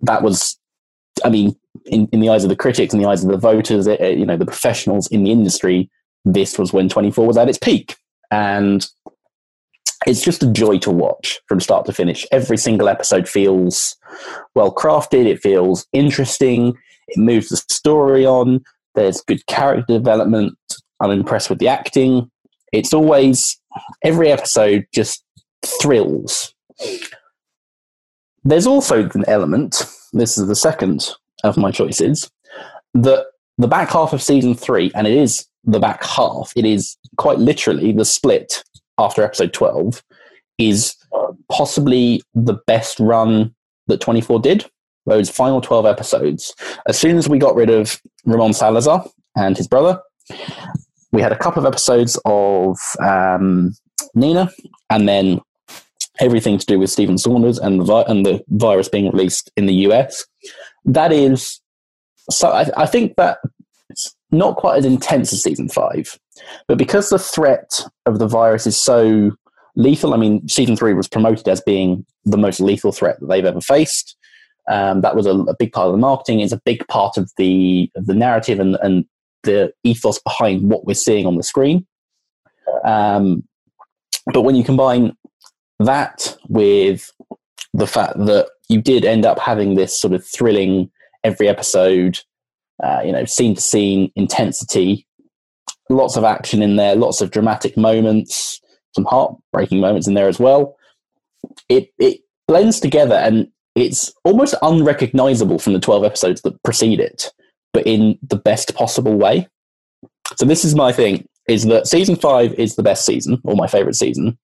That 0.00 0.22
was, 0.22 0.58
I 1.24 1.28
mean, 1.28 1.54
in, 1.86 2.08
in 2.10 2.20
the 2.20 2.30
eyes 2.30 2.42
of 2.42 2.50
the 2.50 2.56
critics, 2.56 2.94
in 2.94 3.00
the 3.00 3.08
eyes 3.08 3.22
of 3.22 3.30
the 3.30 3.36
voters, 3.36 3.86
it, 3.86 4.00
it, 4.00 4.18
you 4.18 4.26
know, 4.26 4.36
the 4.36 4.46
professionals 4.46 5.06
in 5.08 5.22
the 5.22 5.30
industry, 5.30 5.90
this 6.24 6.58
was 6.58 6.72
when 6.72 6.88
24 6.88 7.26
was 7.26 7.36
at 7.36 7.48
its 7.48 7.58
peak. 7.58 7.96
And 8.30 8.86
it's 10.06 10.22
just 10.22 10.42
a 10.42 10.50
joy 10.50 10.78
to 10.78 10.90
watch 10.90 11.38
from 11.46 11.60
start 11.60 11.84
to 11.86 11.92
finish. 11.92 12.26
Every 12.32 12.56
single 12.56 12.88
episode 12.88 13.28
feels 13.28 13.94
well 14.54 14.74
crafted, 14.74 15.26
it 15.26 15.40
feels 15.40 15.86
interesting, 15.92 16.76
it 17.08 17.18
moves 17.18 17.48
the 17.48 17.56
story 17.56 18.24
on, 18.24 18.62
there's 18.94 19.20
good 19.20 19.44
character 19.46 19.92
development, 19.92 20.56
I'm 21.00 21.10
impressed 21.10 21.50
with 21.50 21.58
the 21.58 21.68
acting. 21.68 22.30
It's 22.72 22.92
always 22.92 23.58
every 24.02 24.30
episode 24.30 24.86
just 24.92 25.24
thrills. 25.64 26.54
There's 28.44 28.66
also 28.66 29.08
an 29.10 29.24
element. 29.26 29.84
This 30.12 30.38
is 30.38 30.48
the 30.48 30.56
second 30.56 31.08
of 31.44 31.56
my 31.56 31.70
choices 31.70 32.30
that 32.94 33.26
the 33.58 33.68
back 33.68 33.90
half 33.90 34.12
of 34.12 34.22
season 34.22 34.54
three, 34.54 34.90
and 34.94 35.06
it 35.06 35.12
is 35.14 35.46
the 35.64 35.80
back 35.80 36.04
half. 36.04 36.52
It 36.56 36.64
is 36.64 36.96
quite 37.16 37.38
literally 37.38 37.92
the 37.92 38.04
split 38.04 38.62
after 38.98 39.22
episode 39.22 39.52
twelve 39.52 40.02
is 40.58 40.96
possibly 41.50 42.22
the 42.34 42.54
best 42.66 42.98
run 43.00 43.54
that 43.86 44.00
24 44.00 44.40
did. 44.40 44.66
Those 45.06 45.30
final 45.30 45.60
12 45.60 45.86
episodes. 45.86 46.54
As 46.86 46.98
soon 46.98 47.16
as 47.16 47.28
we 47.28 47.38
got 47.38 47.54
rid 47.54 47.70
of 47.70 48.00
Ramon 48.26 48.52
Salazar 48.52 49.04
and 49.36 49.56
his 49.56 49.66
brother, 49.66 50.00
we 51.12 51.22
had 51.22 51.32
a 51.32 51.38
couple 51.38 51.64
of 51.64 51.72
episodes 51.72 52.20
of 52.24 52.78
um, 53.00 53.74
Nina, 54.14 54.50
and 54.90 55.08
then 55.08 55.40
everything 56.20 56.58
to 56.58 56.66
do 56.66 56.78
with 56.78 56.90
Stephen 56.90 57.18
Saunders 57.18 57.58
and 57.58 57.80
the 57.80 57.84
vi- 57.84 58.04
and 58.08 58.26
the 58.26 58.42
virus 58.48 58.88
being 58.88 59.10
released 59.10 59.50
in 59.56 59.66
the 59.66 59.74
US. 59.74 60.26
That 60.84 61.12
is, 61.12 61.60
so 62.30 62.50
I, 62.50 62.66
I 62.76 62.86
think 62.86 63.16
that 63.16 63.38
it's 63.88 64.14
not 64.30 64.56
quite 64.56 64.78
as 64.78 64.84
intense 64.84 65.32
as 65.32 65.42
season 65.42 65.68
five, 65.68 66.18
but 66.66 66.78
because 66.78 67.10
the 67.10 67.18
threat 67.18 67.84
of 68.06 68.18
the 68.18 68.26
virus 68.26 68.66
is 68.66 68.76
so 68.76 69.32
lethal, 69.76 70.12
I 70.12 70.16
mean, 70.16 70.46
season 70.48 70.76
three 70.76 70.92
was 70.92 71.08
promoted 71.08 71.48
as 71.48 71.60
being 71.60 72.04
the 72.24 72.36
most 72.36 72.60
lethal 72.60 72.92
threat 72.92 73.18
that 73.20 73.26
they've 73.26 73.44
ever 73.44 73.60
faced. 73.60 74.16
Um, 74.68 75.00
that 75.00 75.16
was 75.16 75.24
a, 75.24 75.30
a, 75.30 75.54
big 75.58 75.72
part 75.72 75.86
of 75.86 75.92
the 75.92 75.98
marketing. 75.98 76.40
It's 76.40 76.52
a 76.52 76.60
big 76.62 76.86
part 76.88 77.16
of 77.16 77.32
the 77.38 77.90
of 77.96 78.04
the 78.04 78.12
narrative 78.12 78.60
and, 78.60 78.76
and 78.82 79.06
the 79.42 79.72
ethos 79.84 80.18
behind 80.18 80.70
what 80.70 80.84
we're 80.84 80.94
seeing 80.94 81.26
on 81.26 81.36
the 81.36 81.42
screen. 81.42 81.86
Um, 82.84 83.44
but 84.32 84.42
when 84.42 84.54
you 84.54 84.64
combine 84.64 85.16
that 85.78 86.36
with 86.48 87.10
the 87.72 87.86
fact 87.86 88.18
that 88.18 88.48
you 88.68 88.80
did 88.80 89.04
end 89.04 89.24
up 89.24 89.38
having 89.38 89.74
this 89.74 89.98
sort 89.98 90.12
of 90.12 90.26
thrilling 90.26 90.90
every 91.24 91.48
episode, 91.48 92.20
uh, 92.82 93.00
you 93.04 93.12
know, 93.12 93.24
scene 93.24 93.54
to 93.54 93.60
scene 93.60 94.10
intensity, 94.16 95.06
lots 95.88 96.16
of 96.16 96.24
action 96.24 96.62
in 96.62 96.76
there, 96.76 96.94
lots 96.94 97.20
of 97.20 97.30
dramatic 97.30 97.76
moments, 97.76 98.60
some 98.94 99.04
heartbreaking 99.04 99.80
moments 99.80 100.06
in 100.06 100.14
there 100.14 100.28
as 100.28 100.38
well. 100.38 100.76
It 101.68 101.90
it 101.98 102.20
blends 102.46 102.80
together 102.80 103.14
and 103.14 103.48
it's 103.74 104.12
almost 104.24 104.54
unrecognizable 104.62 105.58
from 105.58 105.72
the 105.72 105.80
12 105.80 106.04
episodes 106.04 106.42
that 106.42 106.60
precede 106.62 106.98
it, 107.00 107.30
but 107.78 107.86
in 107.86 108.18
the 108.28 108.36
best 108.36 108.74
possible 108.74 109.16
way. 109.16 109.46
So 110.36 110.44
this 110.44 110.64
is 110.64 110.74
my 110.74 110.90
thing 110.90 111.24
is 111.48 111.64
that 111.66 111.86
season 111.86 112.16
5 112.16 112.54
is 112.54 112.74
the 112.74 112.82
best 112.82 113.06
season 113.06 113.40
or 113.44 113.54
my 113.54 113.68
favorite 113.68 113.94
season. 113.94 114.36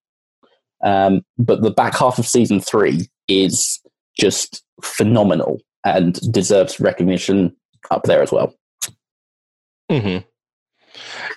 Um, 0.84 1.22
but 1.36 1.62
the 1.62 1.72
back 1.72 1.96
half 1.96 2.16
of 2.18 2.26
season 2.26 2.60
3 2.60 3.08
is 3.26 3.80
just 4.18 4.62
phenomenal 4.82 5.60
and 5.84 6.14
deserves 6.32 6.78
recognition 6.78 7.54
up 7.90 8.04
there 8.04 8.22
as 8.22 8.30
well. 8.30 8.54
hmm 9.90 10.18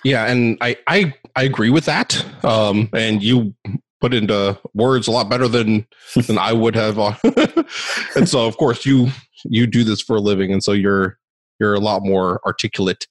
Yeah, 0.04 0.26
and 0.26 0.56
I 0.60 0.76
I 0.86 1.14
I 1.34 1.42
agree 1.42 1.70
with 1.70 1.84
that. 1.86 2.24
Um, 2.44 2.88
and 2.92 3.22
you 3.24 3.54
put 4.00 4.14
into 4.14 4.56
words 4.72 5.08
a 5.08 5.10
lot 5.10 5.28
better 5.28 5.48
than 5.48 5.84
than 6.28 6.38
I 6.38 6.52
would 6.52 6.76
have. 6.76 6.96
and 8.16 8.28
so, 8.28 8.46
of 8.46 8.56
course, 8.56 8.86
you 8.86 9.08
you 9.44 9.66
do 9.66 9.82
this 9.82 10.00
for 10.00 10.16
a 10.16 10.20
living, 10.20 10.52
and 10.52 10.62
so 10.62 10.70
you're 10.72 11.18
you're 11.58 11.74
a 11.74 11.80
lot 11.80 12.02
more 12.04 12.40
articulate 12.46 13.06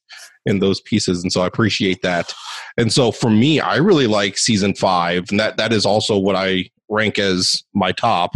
in 0.45 0.59
those 0.59 0.81
pieces, 0.81 1.21
and 1.21 1.31
so 1.31 1.41
I 1.41 1.47
appreciate 1.47 2.01
that. 2.01 2.33
And 2.77 2.91
so, 2.91 3.11
for 3.11 3.29
me, 3.29 3.59
I 3.59 3.75
really 3.77 4.07
like 4.07 4.37
season 4.37 4.73
five, 4.73 5.25
and 5.29 5.39
that 5.39 5.57
that 5.57 5.73
is 5.73 5.85
also 5.85 6.17
what 6.17 6.35
I 6.35 6.69
rank 6.89 7.19
as 7.19 7.63
my 7.73 7.91
top. 7.91 8.31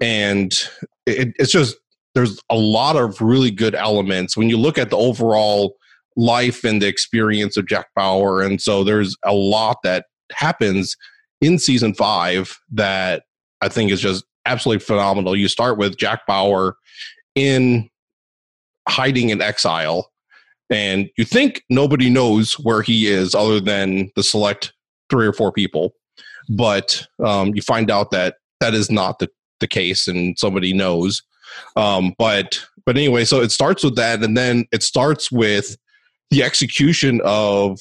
And 0.00 0.52
it, 1.06 1.34
it's 1.38 1.52
just 1.52 1.76
there's 2.14 2.40
a 2.50 2.56
lot 2.56 2.96
of 2.96 3.20
really 3.20 3.50
good 3.50 3.74
elements 3.74 4.36
when 4.36 4.48
you 4.48 4.56
look 4.56 4.78
at 4.78 4.90
the 4.90 4.96
overall 4.96 5.76
life 6.16 6.64
and 6.64 6.80
the 6.80 6.88
experience 6.88 7.56
of 7.56 7.66
Jack 7.66 7.88
Bauer, 7.94 8.42
and 8.42 8.60
so 8.60 8.82
there's 8.82 9.16
a 9.24 9.34
lot 9.34 9.78
that 9.84 10.06
happens 10.32 10.96
in 11.40 11.58
season 11.58 11.94
five 11.94 12.58
that 12.72 13.22
I 13.60 13.68
think 13.68 13.90
is 13.90 14.00
just 14.00 14.24
absolutely 14.46 14.84
phenomenal. 14.84 15.36
You 15.36 15.48
start 15.48 15.78
with 15.78 15.96
Jack 15.98 16.26
Bauer 16.26 16.76
in 17.34 17.88
hiding 18.88 19.30
in 19.30 19.40
exile, 19.40 20.10
and 20.70 21.08
you 21.16 21.24
think 21.24 21.62
nobody 21.70 22.10
knows 22.10 22.54
where 22.58 22.82
he 22.82 23.06
is 23.06 23.34
other 23.34 23.60
than 23.60 24.10
the 24.16 24.22
select 24.22 24.72
three 25.10 25.26
or 25.26 25.32
four 25.32 25.52
people, 25.52 25.94
but 26.48 27.06
um, 27.24 27.54
you 27.54 27.62
find 27.62 27.90
out 27.90 28.10
that 28.10 28.36
that 28.60 28.74
is 28.74 28.90
not 28.90 29.18
the, 29.18 29.30
the 29.60 29.68
case, 29.68 30.08
and 30.08 30.38
somebody 30.38 30.72
knows. 30.72 31.22
Um, 31.76 32.14
but 32.18 32.64
but 32.84 32.96
anyway, 32.96 33.24
so 33.24 33.40
it 33.40 33.52
starts 33.52 33.84
with 33.84 33.96
that, 33.96 34.22
and 34.22 34.36
then 34.36 34.66
it 34.72 34.82
starts 34.82 35.30
with 35.30 35.76
the 36.30 36.42
execution 36.42 37.20
of 37.24 37.80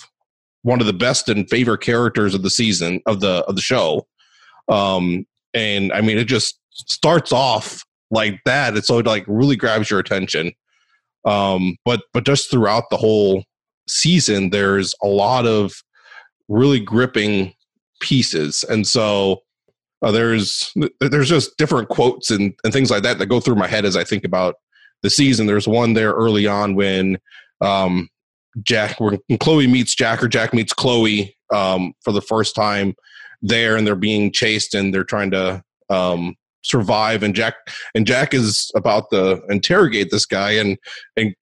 one 0.64 0.82
of 0.82 0.88
the 0.88 0.94
best 0.94 1.30
and 1.30 1.50
favorite 1.50 1.82
characters 1.82 2.34
of 2.34 2.44
the 2.44 2.50
season 2.50 3.02
of 3.06 3.20
the 3.20 3.44
of 3.46 3.56
the 3.56 3.62
show. 3.62 4.08
Um, 4.70 5.26
and 5.54 5.92
I 5.94 6.02
mean, 6.02 6.18
it 6.18 6.26
just 6.26 6.60
starts 6.72 7.32
off 7.32 7.84
like 8.12 8.40
that. 8.46 8.76
It's 8.76 8.88
so 8.88 9.00
it 9.00 9.06
like 9.06 9.26
really 9.28 9.56
grabs 9.56 9.90
your 9.90 10.00
attention. 10.00 10.52
Um, 11.28 11.76
but 11.86 12.02
but 12.14 12.26
just 12.26 12.50
throughout 12.50 12.86
the 12.90 12.98
whole 12.98 13.44
season, 13.88 14.50
there's 14.50 14.96
a 15.04 15.08
lot 15.08 15.46
of 15.46 15.74
really 16.48 16.80
gripping 16.80 17.54
pieces, 18.00 18.64
and 18.70 18.88
so 18.88 19.42
uh, 20.02 20.12
there's 20.12 20.74
there's 21.02 21.30
just 21.30 21.58
different 21.58 21.90
quotes 21.90 22.32
and, 22.32 22.54
and 22.64 22.72
things 22.72 22.92
like 22.92 23.04
that 23.04 23.20
that 23.20 23.26
go 23.28 23.40
through 23.40 23.56
my 23.56 23.68
head 23.68 23.86
as 23.86 23.98
I 23.98 24.04
think 24.04 24.24
about 24.24 24.56
the 25.04 25.10
season. 25.10 25.48
There's 25.48 25.68
one 25.68 25.94
there 25.94 26.12
early 26.12 26.48
on 26.48 26.76
when 26.76 27.18
um, 27.62 28.10
Jack, 28.64 29.00
when 29.00 29.20
Chloe 29.40 29.68
meets 29.68 29.96
Jack 29.96 30.24
or 30.24 30.28
Jack 30.28 30.54
meets 30.54 30.74
Chloe 30.74 31.36
um, 31.54 31.94
for 32.04 32.12
the 32.12 32.22
first 32.22 32.56
time 32.56 32.96
there, 33.42 33.76
and 33.76 33.86
they're 33.86 33.96
being 33.96 34.32
chased 34.32 34.74
and 34.74 34.94
they're 34.94 35.04
trying 35.04 35.32
to 35.32 35.64
um, 35.90 36.36
survive. 36.68 37.24
And 37.24 37.36
Jack 37.36 37.56
and 37.96 38.06
Jack 38.06 38.34
is 38.34 38.72
about 38.76 39.10
to 39.12 39.42
interrogate 39.50 40.12
this 40.12 40.26
guy, 40.26 40.52
and 40.52 40.78
and 41.16 41.34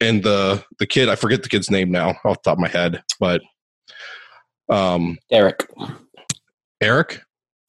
and 0.00 0.22
the 0.22 0.64
the 0.78 0.86
kid, 0.86 1.08
I 1.08 1.16
forget 1.16 1.42
the 1.42 1.48
kid's 1.48 1.70
name 1.70 1.90
now 1.90 2.10
off 2.24 2.42
the 2.42 2.50
top 2.50 2.58
of 2.58 2.58
my 2.58 2.68
head, 2.68 3.02
but 3.20 3.42
um, 4.68 5.18
Derek, 5.30 5.66
Eric, 6.80 7.20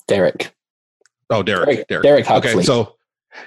Derek. 0.08 0.52
Oh, 1.30 1.42
Derek, 1.42 1.88
Derek, 1.88 1.88
Derek. 1.88 2.04
Derek 2.04 2.32
Okay, 2.32 2.62
so 2.62 2.96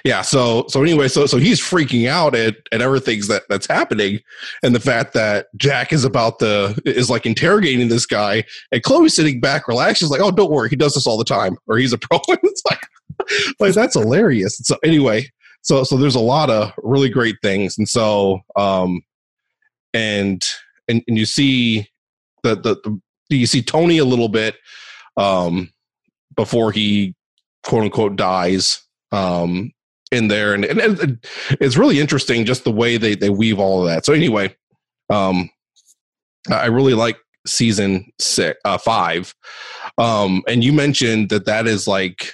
yeah 0.03 0.21
so 0.21 0.65
so 0.67 0.81
anyway 0.81 1.07
so 1.07 1.25
so 1.25 1.37
he's 1.37 1.59
freaking 1.59 2.07
out 2.07 2.35
at 2.35 2.55
at 2.71 2.81
everything's 2.81 3.27
that 3.27 3.43
that's 3.49 3.67
happening 3.67 4.19
and 4.63 4.73
the 4.73 4.79
fact 4.79 5.13
that 5.13 5.47
jack 5.57 5.91
is 5.91 6.03
about 6.03 6.39
the 6.39 6.79
is 6.85 7.09
like 7.09 7.25
interrogating 7.25 7.87
this 7.89 8.05
guy 8.05 8.43
and 8.71 8.83
chloe's 8.83 9.15
sitting 9.15 9.39
back 9.39 9.67
relaxed 9.67 9.99
she's 9.99 10.09
like 10.09 10.21
oh 10.21 10.31
don't 10.31 10.51
worry 10.51 10.69
he 10.69 10.75
does 10.75 10.93
this 10.93 11.07
all 11.07 11.17
the 11.17 11.23
time 11.23 11.57
or 11.67 11.77
he's 11.77 11.93
a 11.93 11.97
pro 11.97 12.19
it's 12.27 12.63
like 12.69 12.78
like 13.59 13.73
that's 13.73 13.95
hilarious. 13.95 14.57
So 14.57 14.77
anyway 14.83 15.27
so 15.61 15.83
so 15.83 15.97
there's 15.97 16.15
a 16.15 16.19
lot 16.19 16.49
of 16.49 16.71
really 16.77 17.09
great 17.09 17.35
things. 17.41 17.77
And 17.77 17.87
so 17.87 18.41
um 18.55 19.01
and 19.93 20.43
and, 20.87 21.03
and 21.07 21.17
you 21.17 21.25
see 21.25 21.87
the, 22.43 22.55
the 22.55 22.99
the 23.29 23.37
you 23.37 23.45
see 23.45 23.61
tony 23.61 23.97
a 23.97 24.05
little 24.05 24.29
bit 24.29 24.55
um 25.17 25.71
before 26.35 26.71
he 26.71 27.15
quote 27.63 27.83
unquote 27.83 28.15
dies 28.15 28.81
um 29.11 29.71
in 30.11 30.27
there. 30.27 30.55
And, 30.55 30.65
and, 30.65 30.79
and, 30.79 31.25
it's 31.61 31.77
really 31.77 31.99
interesting 31.99 32.43
just 32.43 32.63
the 32.63 32.71
way 32.71 32.97
they, 32.97 33.13
they 33.13 33.29
weave 33.29 33.59
all 33.59 33.81
of 33.81 33.87
that. 33.89 34.05
So 34.05 34.13
anyway 34.13 34.55
um 35.09 35.49
i 36.49 36.67
really 36.67 36.93
like 36.93 37.17
season 37.45 38.11
six 38.19 38.59
uh 38.63 38.77
five. 38.77 39.33
Um 39.97 40.43
and 40.47 40.63
you 40.63 40.71
mentioned 40.71 41.29
that 41.29 41.45
that 41.45 41.67
is 41.67 41.87
like 41.87 42.31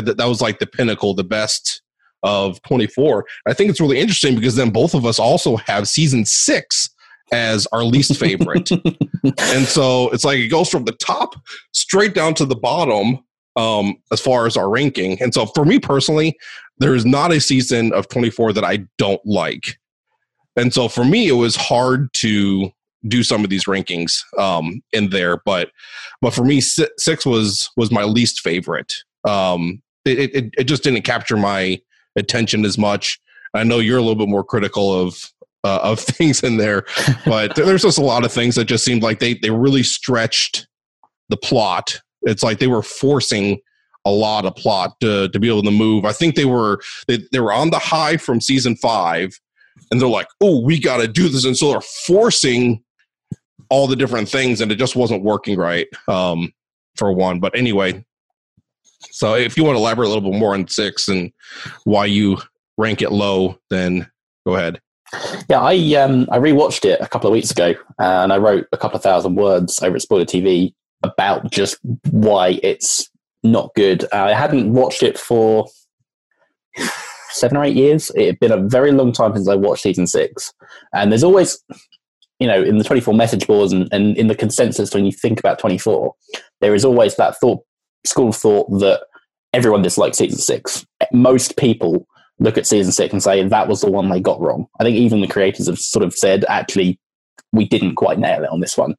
that 0.00 0.16
that 0.16 0.26
was 0.26 0.40
like 0.40 0.58
the 0.58 0.66
pinnacle 0.66 1.14
the 1.14 1.24
best 1.24 1.82
of 2.22 2.60
24 2.62 3.24
i 3.46 3.52
think 3.52 3.70
it's 3.70 3.80
really 3.80 3.98
interesting 3.98 4.34
because 4.34 4.56
then 4.56 4.70
both 4.70 4.94
of 4.94 5.04
us 5.04 5.18
also 5.18 5.56
have 5.56 5.88
season 5.88 6.24
six 6.24 6.90
as 7.32 7.66
our 7.72 7.84
least 7.84 8.16
favorite 8.18 8.70
and 8.70 9.66
so 9.66 10.10
it's 10.10 10.24
like 10.24 10.38
it 10.38 10.48
goes 10.48 10.68
from 10.68 10.84
the 10.84 10.92
top 10.92 11.34
straight 11.72 12.14
down 12.14 12.34
to 12.34 12.44
the 12.44 12.56
bottom 12.56 13.18
um, 13.56 13.96
as 14.10 14.20
far 14.20 14.46
as 14.46 14.56
our 14.56 14.68
ranking. 14.68 15.20
And 15.22 15.32
so 15.32 15.46
for 15.46 15.64
me 15.64 15.78
personally, 15.78 16.36
there 16.78 16.94
is 16.94 17.04
not 17.04 17.32
a 17.32 17.40
season 17.40 17.92
of 17.92 18.08
24 18.08 18.52
that 18.54 18.64
I 18.64 18.86
don't 18.98 19.24
like. 19.24 19.78
And 20.56 20.72
so 20.72 20.88
for 20.88 21.04
me, 21.04 21.28
it 21.28 21.32
was 21.32 21.56
hard 21.56 22.12
to 22.14 22.70
do 23.06 23.22
some 23.22 23.44
of 23.44 23.50
these 23.50 23.64
rankings 23.64 24.20
um, 24.38 24.82
in 24.92 25.10
there, 25.10 25.40
but 25.44 25.70
but 26.22 26.32
for 26.32 26.42
me, 26.42 26.60
six 26.62 27.26
was 27.26 27.68
was 27.76 27.90
my 27.90 28.04
least 28.04 28.40
favorite. 28.40 28.94
Um, 29.24 29.82
it, 30.04 30.34
it 30.34 30.54
it 30.58 30.64
just 30.64 30.82
didn't 30.82 31.02
capture 31.02 31.36
my 31.36 31.80
attention 32.16 32.64
as 32.64 32.78
much. 32.78 33.20
I 33.54 33.64
know 33.64 33.78
you're 33.78 33.98
a 33.98 34.02
little 34.02 34.16
bit 34.16 34.28
more 34.28 34.44
critical 34.44 34.92
of 34.92 35.32
uh, 35.64 35.80
of 35.82 36.00
things 36.00 36.42
in 36.42 36.56
there, 36.56 36.84
but 37.24 37.54
there's 37.54 37.82
just 37.82 37.98
a 37.98 38.04
lot 38.04 38.24
of 38.24 38.32
things 38.32 38.54
that 38.56 38.66
just 38.66 38.84
seemed 38.84 39.02
like 39.02 39.18
they 39.18 39.34
they 39.34 39.50
really 39.50 39.82
stretched 39.82 40.66
the 41.28 41.36
plot. 41.36 42.00
It's 42.22 42.42
like 42.42 42.58
they 42.58 42.66
were 42.66 42.82
forcing 42.82 43.60
a 44.04 44.10
lot 44.10 44.44
of 44.44 44.54
plot 44.54 44.98
to 45.00 45.28
to 45.28 45.38
be 45.38 45.48
able 45.48 45.62
to 45.62 45.70
move. 45.70 46.04
I 46.04 46.12
think 46.12 46.34
they 46.34 46.44
were 46.44 46.80
they, 47.08 47.18
they 47.32 47.40
were 47.40 47.52
on 47.52 47.70
the 47.70 47.78
high 47.78 48.16
from 48.16 48.40
season 48.40 48.76
five, 48.76 49.38
and 49.90 50.00
they're 50.00 50.08
like, 50.08 50.28
oh, 50.40 50.60
we 50.60 50.78
got 50.78 50.98
to 50.98 51.08
do 51.08 51.28
this, 51.28 51.44
and 51.44 51.56
so 51.56 51.72
they're 51.72 51.80
forcing 51.80 52.82
all 53.70 53.86
the 53.86 53.96
different 53.96 54.28
things, 54.28 54.60
and 54.60 54.70
it 54.70 54.76
just 54.76 54.96
wasn't 54.96 55.22
working 55.22 55.58
right 55.58 55.88
um, 56.08 56.52
for 56.96 57.12
one. 57.12 57.40
But 57.40 57.56
anyway, 57.56 58.04
so 59.10 59.34
if 59.34 59.56
you 59.56 59.64
want 59.64 59.76
to 59.76 59.80
elaborate 59.80 60.06
a 60.06 60.08
little 60.08 60.30
bit 60.30 60.38
more 60.38 60.54
on 60.54 60.68
six 60.68 61.08
and 61.08 61.32
why 61.84 62.06
you 62.06 62.38
rank 62.76 63.02
it 63.02 63.12
low, 63.12 63.58
then 63.70 64.10
go 64.46 64.56
ahead. 64.56 64.80
Yeah, 65.48 65.60
I 65.60 65.74
um 65.94 66.28
I 66.30 66.38
rewatched 66.38 66.84
it 66.84 67.00
a 67.00 67.08
couple 67.08 67.28
of 67.28 67.32
weeks 67.32 67.50
ago, 67.50 67.74
and 67.98 68.32
I 68.32 68.38
wrote 68.38 68.66
a 68.72 68.78
couple 68.78 68.96
of 68.96 69.02
thousand 69.02 69.36
words 69.36 69.82
over 69.82 69.96
at 69.96 70.02
Spoiler 70.02 70.24
TV 70.24 70.74
about 71.02 71.50
just 71.50 71.78
why 72.10 72.58
it's 72.62 73.08
not 73.42 73.70
good. 73.76 74.04
Uh, 74.04 74.24
I 74.24 74.32
hadn't 74.32 74.72
watched 74.72 75.02
it 75.02 75.18
for 75.18 75.66
seven 77.30 77.56
or 77.56 77.64
eight 77.64 77.76
years. 77.76 78.10
It 78.16 78.26
had 78.26 78.40
been 78.40 78.52
a 78.52 78.68
very 78.68 78.92
long 78.92 79.12
time 79.12 79.34
since 79.34 79.48
I 79.48 79.54
watched 79.54 79.82
season 79.82 80.06
six, 80.06 80.52
and 80.94 81.12
there's 81.12 81.24
always, 81.24 81.62
you 82.40 82.46
know, 82.48 82.62
in 82.62 82.78
the 82.78 82.84
24 82.84 83.14
message 83.14 83.46
boards 83.46 83.72
and, 83.72 83.88
and 83.92 84.16
in 84.16 84.28
the 84.28 84.34
consensus 84.34 84.94
when 84.94 85.04
you 85.04 85.12
think 85.12 85.38
about 85.38 85.58
24, 85.58 86.14
there 86.60 86.74
is 86.74 86.84
always 86.84 87.16
that 87.16 87.36
thought 87.38 87.60
school 88.04 88.28
of 88.28 88.36
thought 88.36 88.70
that 88.80 89.02
everyone 89.52 89.82
dislikes 89.82 90.18
season 90.18 90.38
six. 90.38 90.86
Most 91.12 91.56
people 91.56 92.06
look 92.38 92.58
at 92.58 92.66
season 92.66 92.92
six 92.92 93.12
and 93.12 93.22
say 93.22 93.42
that 93.42 93.68
was 93.68 93.80
the 93.80 93.90
one 93.90 94.08
they 94.08 94.20
got 94.20 94.40
wrong. 94.40 94.66
I 94.80 94.84
think 94.84 94.96
even 94.96 95.20
the 95.20 95.28
creators 95.28 95.68
have 95.68 95.78
sort 95.78 96.04
of 96.04 96.12
said, 96.12 96.44
actually, 96.48 96.98
we 97.52 97.66
didn't 97.66 97.94
quite 97.94 98.18
nail 98.18 98.42
it 98.42 98.50
on 98.50 98.60
this 98.60 98.76
one. 98.76 98.96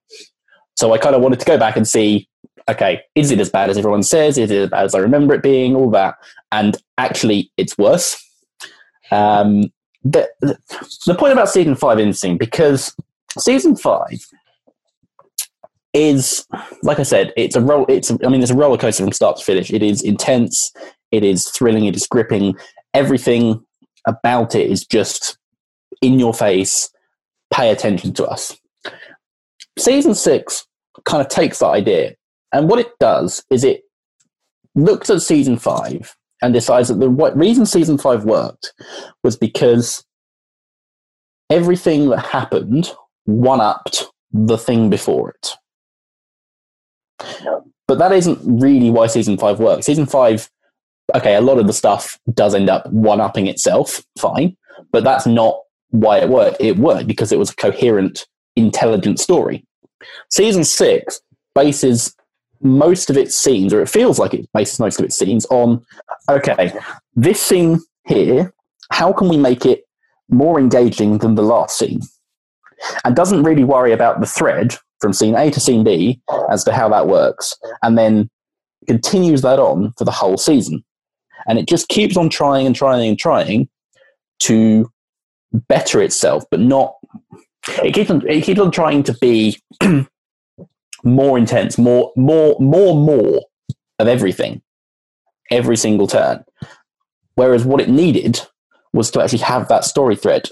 So 0.76 0.94
I 0.94 0.98
kind 0.98 1.16
of 1.16 1.22
wanted 1.22 1.40
to 1.40 1.46
go 1.46 1.58
back 1.58 1.76
and 1.76 1.88
see, 1.88 2.28
okay, 2.70 3.02
is 3.16 3.32
it 3.32 3.40
as 3.40 3.50
bad 3.50 3.70
as 3.70 3.78
everyone 3.78 4.04
says? 4.04 4.38
Is 4.38 4.52
it 4.52 4.64
as 4.64 4.70
bad 4.70 4.86
as 4.86 4.96
I 4.96 5.00
remember 5.00 5.34
it 5.34 5.44
being? 5.44 5.76
All 5.76 5.90
that, 5.92 6.16
and 6.52 6.78
actually, 6.98 7.52
it's 7.58 7.78
worse. 7.78 8.22
Um, 9.12 9.72
the, 10.04 10.30
the 10.42 11.16
point 11.16 11.34
about 11.34 11.50
season 11.50 11.76
five 11.76 12.00
interesting 12.00 12.38
because 12.38 12.96
season 13.40 13.76
five 13.76 14.26
is 15.96 16.46
like 16.84 17.00
I 17.00 17.04
said, 17.04 17.34
it's 17.38 17.56
a 17.56 17.62
roll. 17.62 17.86
It's 17.88 18.12
I 18.12 18.28
mean, 18.28 18.44
it's 18.44 18.52
a 18.52 18.56
roller 18.56 18.78
coaster 18.78 19.04
from 19.04 19.14
start 19.14 19.38
to 19.38 19.44
finish. 19.44 19.72
It 19.72 19.82
is 19.82 20.04
intense. 20.04 20.72
It 21.12 21.24
is 21.24 21.50
thrilling. 21.50 21.86
It 21.86 21.96
is 21.96 22.06
gripping. 22.06 22.56
Everything 22.94 23.66
about 24.06 24.54
it 24.54 24.70
is 24.70 24.86
just 24.86 25.38
in 26.02 26.20
your 26.20 26.34
face. 26.34 26.92
Pay 27.54 27.72
attention 27.72 28.14
to 28.16 28.25
us. 28.25 28.60
Season 29.80 30.14
six 30.14 30.68
kind 31.06 31.22
of 31.22 31.30
takes 31.30 31.60
that 31.60 31.68
idea, 31.68 32.16
and 32.52 32.70
what 32.70 32.80
it 32.80 32.92
does 33.00 33.44
is 33.50 33.64
it 33.64 33.84
looks 34.75 35.10
at 35.10 35.22
season 35.22 35.58
five 35.58 36.16
and 36.42 36.54
decides 36.54 36.90
that 36.90 37.00
the 37.00 37.10
reason 37.10 37.66
season 37.66 37.98
five 37.98 38.25
worked 38.25 38.74
was 39.24 39.38
because 39.38 40.04
everything 41.50 42.10
that 42.10 42.25
happened 42.25 42.92
one 43.24 43.62
upped 43.62 44.06
the 44.34 44.58
thing 44.58 44.90
before 44.90 45.30
it. 45.30 45.52
But 47.88 48.00
that 48.00 48.12
isn't 48.12 48.40
really 48.44 48.90
why 48.90 49.08
season 49.08 49.38
five 49.38 49.60
works. 49.60 49.86
Season 49.86 50.06
five, 50.06 50.50
okay, 51.14 51.36
a 51.36 51.42
lot 51.42 51.60
of 51.60 51.68
the 51.68 51.74
stuff 51.74 52.20
does 52.34 52.56
end 52.56 52.70
up 52.70 52.92
one 52.92 53.22
upping 53.22 53.48
itself, 53.48 54.04
fine, 54.20 54.58
but 54.92 55.04
that's 55.04 55.28
not 55.28 55.60
why 55.92 56.20
it 56.20 56.30
worked. 56.30 56.58
It 56.60 56.78
worked 56.78 57.08
because 57.08 57.32
it 57.32 57.40
was 57.40 57.52
a 57.52 57.56
coherent, 57.56 58.28
intelligent 58.56 59.20
story. 59.20 59.66
Season 60.30 60.64
six 60.64 61.22
bases 61.54 62.16
most 62.62 63.10
of 63.10 63.18
its 63.18 63.36
scenes, 63.36 63.74
or 63.74 63.82
it 63.82 63.90
feels 63.90 64.18
like 64.18 64.34
it 64.34 64.50
bases 64.54 64.80
most 64.80 65.00
of 65.00 65.06
its 65.06 65.18
scenes 65.18 65.46
on, 65.51 65.86
okay, 66.30 66.74
this 67.16 67.42
scene 67.42 67.80
here, 68.08 68.54
how 68.92 69.14
can 69.14 69.30
we 69.30 69.38
make 69.38 69.66
it 69.66 69.84
more 70.30 70.60
engaging 70.60 71.20
than 71.20 71.36
the 71.36 71.44
last 71.44 71.78
scene? 71.78 72.01
And 73.04 73.16
doesn't 73.16 73.44
really 73.44 73.64
worry 73.64 73.92
about 73.92 74.20
the 74.20 74.25
thread 74.25 74.78
from 75.00 75.14
scene 75.14 75.36
A 75.36 75.51
to 75.51 75.60
scene 75.60 75.84
B 75.84 76.22
as 76.50 76.64
to 76.64 76.72
how 76.74 76.90
that 76.90 77.08
works, 77.08 77.55
and 77.84 77.98
then 77.98 78.29
continues 78.88 79.42
that 79.42 79.60
on 79.60 79.94
for 79.98 80.05
the 80.05 80.12
whole 80.12 80.38
season. 80.38 80.84
And 81.48 81.60
it 81.60 81.68
just 81.68 81.88
keeps 81.90 82.18
on 82.18 82.29
trying 82.29 82.66
and 82.66 82.75
trying 82.75 83.08
and 83.08 83.20
trying 83.20 83.70
to 84.42 84.92
better 85.68 86.01
itself, 86.01 86.44
but 86.50 86.60
not. 86.60 86.96
It 87.84 87.94
keeps 87.94 88.10
on. 88.10 88.27
It 88.27 88.42
keeps 88.44 88.60
on 88.60 88.72
trying 88.72 89.03
to 89.03 89.14
be 89.20 89.60
more 91.03 91.38
intense, 91.38 91.77
more, 91.77 92.12
more, 92.16 92.55
more, 92.60 92.96
more 92.96 93.42
of 94.00 94.08
everything, 94.08 94.62
every 95.51 95.77
single 95.77 96.08
turn. 96.08 96.44
Whereas 97.36 97.66
what 97.66 97.81
it 97.81 97.90
needed 97.90 98.40
was 98.94 99.12
to 99.12 99.22
actually 99.22 99.40
have 99.40 99.68
that 99.68 99.84
story 99.84 100.16
thread, 100.16 100.50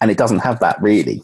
and 0.00 0.10
it 0.10 0.18
doesn't 0.18 0.40
have 0.40 0.60
that 0.60 0.80
really. 0.80 1.22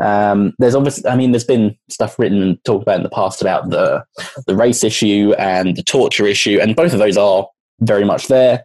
Um, 0.00 0.52
there's 0.58 0.74
obviously, 0.74 1.08
I 1.08 1.16
mean, 1.16 1.32
there's 1.32 1.44
been 1.44 1.76
stuff 1.88 2.18
written 2.18 2.42
and 2.42 2.64
talked 2.64 2.82
about 2.82 2.96
in 2.96 3.02
the 3.02 3.10
past 3.10 3.40
about 3.40 3.70
the 3.70 4.04
the 4.46 4.56
race 4.56 4.84
issue 4.84 5.34
and 5.38 5.76
the 5.76 5.82
torture 5.82 6.26
issue, 6.26 6.58
and 6.60 6.76
both 6.76 6.92
of 6.92 6.98
those 6.98 7.16
are 7.16 7.46
very 7.80 8.04
much 8.04 8.28
there, 8.28 8.64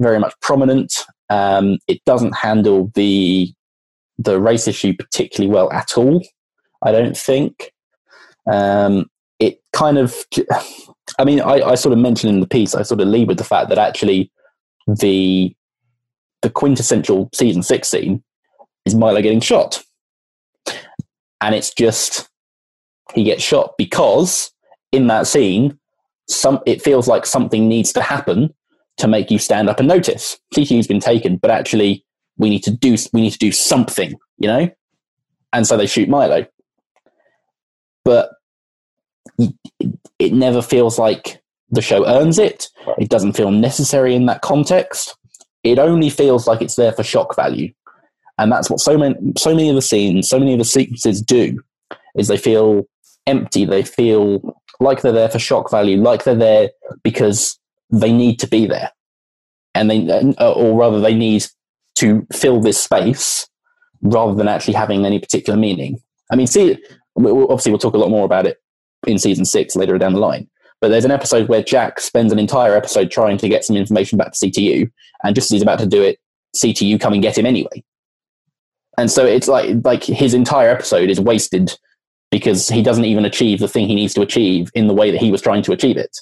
very 0.00 0.18
much 0.18 0.34
prominent. 0.40 1.04
Um, 1.28 1.78
it 1.88 2.04
doesn't 2.04 2.36
handle 2.36 2.90
the 2.94 3.52
the 4.18 4.40
race 4.40 4.66
issue 4.66 4.94
particularly 4.94 5.52
well 5.52 5.70
at 5.72 5.96
all. 5.96 6.22
I 6.82 6.92
don't 6.92 7.16
think. 7.16 7.72
Um, 8.50 9.06
it 9.38 9.60
kind 9.72 9.98
of, 9.98 10.16
I 11.18 11.24
mean, 11.24 11.40
I, 11.40 11.60
I 11.60 11.74
sort 11.74 11.92
of 11.92 11.98
mentioned 11.98 12.32
in 12.32 12.40
the 12.40 12.46
piece, 12.46 12.74
I 12.74 12.82
sort 12.82 13.00
of 13.00 13.08
lead 13.08 13.28
with 13.28 13.36
the 13.36 13.44
fact 13.44 13.68
that 13.68 13.78
actually 13.78 14.30
the 14.86 15.54
the 16.42 16.50
quintessential 16.50 17.28
season 17.34 17.62
six 17.62 17.88
scene 17.88 18.22
is 18.84 18.94
Milo 18.94 19.20
getting 19.20 19.40
shot 19.40 19.82
and 21.40 21.54
it's 21.54 21.72
just 21.72 22.28
he 23.14 23.24
gets 23.24 23.42
shot 23.42 23.74
because 23.78 24.50
in 24.92 25.06
that 25.08 25.26
scene, 25.26 25.78
some 26.28 26.60
it 26.66 26.82
feels 26.82 27.08
like 27.08 27.26
something 27.26 27.68
needs 27.68 27.92
to 27.92 28.02
happen 28.02 28.52
to 28.98 29.06
make 29.08 29.30
you 29.30 29.38
stand 29.38 29.68
up 29.68 29.78
and 29.78 29.88
notice. 29.88 30.38
CTU's 30.54 30.86
been 30.86 31.00
taken, 31.00 31.36
but 31.36 31.50
actually 31.50 32.04
we 32.38 32.50
need 32.50 32.62
to 32.64 32.70
do 32.70 32.96
we 33.12 33.20
need 33.20 33.32
to 33.32 33.38
do 33.38 33.52
something, 33.52 34.14
you 34.38 34.48
know. 34.48 34.68
And 35.52 35.66
so 35.66 35.76
they 35.76 35.86
shoot 35.86 36.08
Milo, 36.08 36.46
but 38.04 38.30
it 40.18 40.32
never 40.32 40.62
feels 40.62 40.98
like 40.98 41.42
the 41.70 41.82
show 41.82 42.06
earns 42.06 42.38
it. 42.38 42.68
It 42.98 43.08
doesn't 43.08 43.34
feel 43.34 43.50
necessary 43.50 44.14
in 44.14 44.26
that 44.26 44.42
context. 44.42 45.16
It 45.62 45.78
only 45.78 46.10
feels 46.10 46.46
like 46.46 46.62
it's 46.62 46.76
there 46.76 46.92
for 46.92 47.02
shock 47.02 47.34
value 47.34 47.72
and 48.38 48.52
that's 48.52 48.68
what 48.70 48.80
so 48.80 48.96
many 48.98 49.14
so 49.36 49.54
many 49.54 49.68
of 49.68 49.74
the 49.74 49.82
scenes 49.82 50.28
so 50.28 50.38
many 50.38 50.52
of 50.52 50.58
the 50.58 50.64
sequences 50.64 51.22
do 51.22 51.58
is 52.16 52.28
they 52.28 52.36
feel 52.36 52.86
empty. 53.26 53.64
They 53.64 53.82
feel 53.82 54.60
like 54.80 55.02
they're 55.02 55.12
there 55.12 55.28
for 55.28 55.38
shock 55.38 55.70
value 55.70 56.00
like 56.00 56.24
they're 56.24 56.34
there 56.34 56.70
because 57.02 57.58
they 57.90 58.12
need 58.12 58.38
to 58.40 58.46
be 58.46 58.66
there. 58.66 58.90
And 59.74 59.90
they 59.90 60.08
uh, 60.38 60.52
or 60.52 60.78
rather 60.78 61.00
they 61.00 61.14
need 61.14 61.46
to 61.96 62.26
fill 62.32 62.60
this 62.60 62.82
space 62.82 63.48
rather 64.02 64.34
than 64.34 64.48
actually 64.48 64.74
having 64.74 65.04
any 65.04 65.18
particular 65.18 65.58
meaning. 65.58 66.00
I 66.30 66.36
mean 66.36 66.46
see 66.46 66.78
obviously 67.16 67.72
we'll 67.72 67.78
talk 67.78 67.94
a 67.94 67.98
lot 67.98 68.10
more 68.10 68.24
about 68.24 68.46
it 68.46 68.58
in 69.06 69.18
season 69.18 69.44
six 69.44 69.76
later 69.76 69.96
down 69.98 70.12
the 70.12 70.18
line 70.18 70.48
but 70.80 70.88
there's 70.88 71.04
an 71.04 71.10
episode 71.10 71.48
where 71.48 71.62
jack 71.62 71.98
spends 71.98 72.30
an 72.30 72.38
entire 72.38 72.76
episode 72.76 73.10
trying 73.10 73.38
to 73.38 73.48
get 73.48 73.64
some 73.64 73.76
information 73.76 74.18
back 74.18 74.32
to 74.32 74.46
ctu 74.46 74.90
and 75.22 75.34
just 75.34 75.46
as 75.46 75.52
he's 75.52 75.62
about 75.62 75.78
to 75.78 75.86
do 75.86 76.02
it 76.02 76.18
ctu 76.54 77.00
come 77.00 77.14
and 77.14 77.22
get 77.22 77.38
him 77.38 77.46
anyway 77.46 77.82
and 78.98 79.10
so 79.10 79.24
it's 79.24 79.48
like 79.48 79.84
like 79.84 80.04
his 80.04 80.34
entire 80.34 80.70
episode 80.70 81.10
is 81.10 81.20
wasted 81.20 81.76
because 82.30 82.68
he 82.68 82.82
doesn't 82.82 83.04
even 83.04 83.24
achieve 83.24 83.60
the 83.60 83.68
thing 83.68 83.86
he 83.86 83.94
needs 83.94 84.14
to 84.14 84.20
achieve 84.20 84.70
in 84.74 84.88
the 84.88 84.94
way 84.94 85.10
that 85.10 85.20
he 85.20 85.30
was 85.30 85.40
trying 85.40 85.62
to 85.62 85.72
achieve 85.72 85.96
it. 85.96 86.18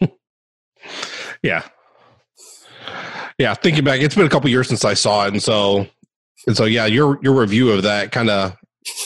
yeah. 1.42 1.62
Yeah, 3.38 3.54
thinking 3.54 3.82
back, 3.82 4.00
it's 4.00 4.14
been 4.14 4.26
a 4.26 4.30
couple 4.30 4.48
years 4.48 4.68
since 4.68 4.84
I 4.84 4.94
saw 4.94 5.26
it, 5.26 5.32
and 5.32 5.42
so 5.42 5.88
and 6.46 6.56
so 6.56 6.64
yeah, 6.64 6.86
your 6.86 7.18
your 7.22 7.34
review 7.34 7.70
of 7.70 7.82
that 7.82 8.12
kind 8.12 8.30
of 8.30 8.54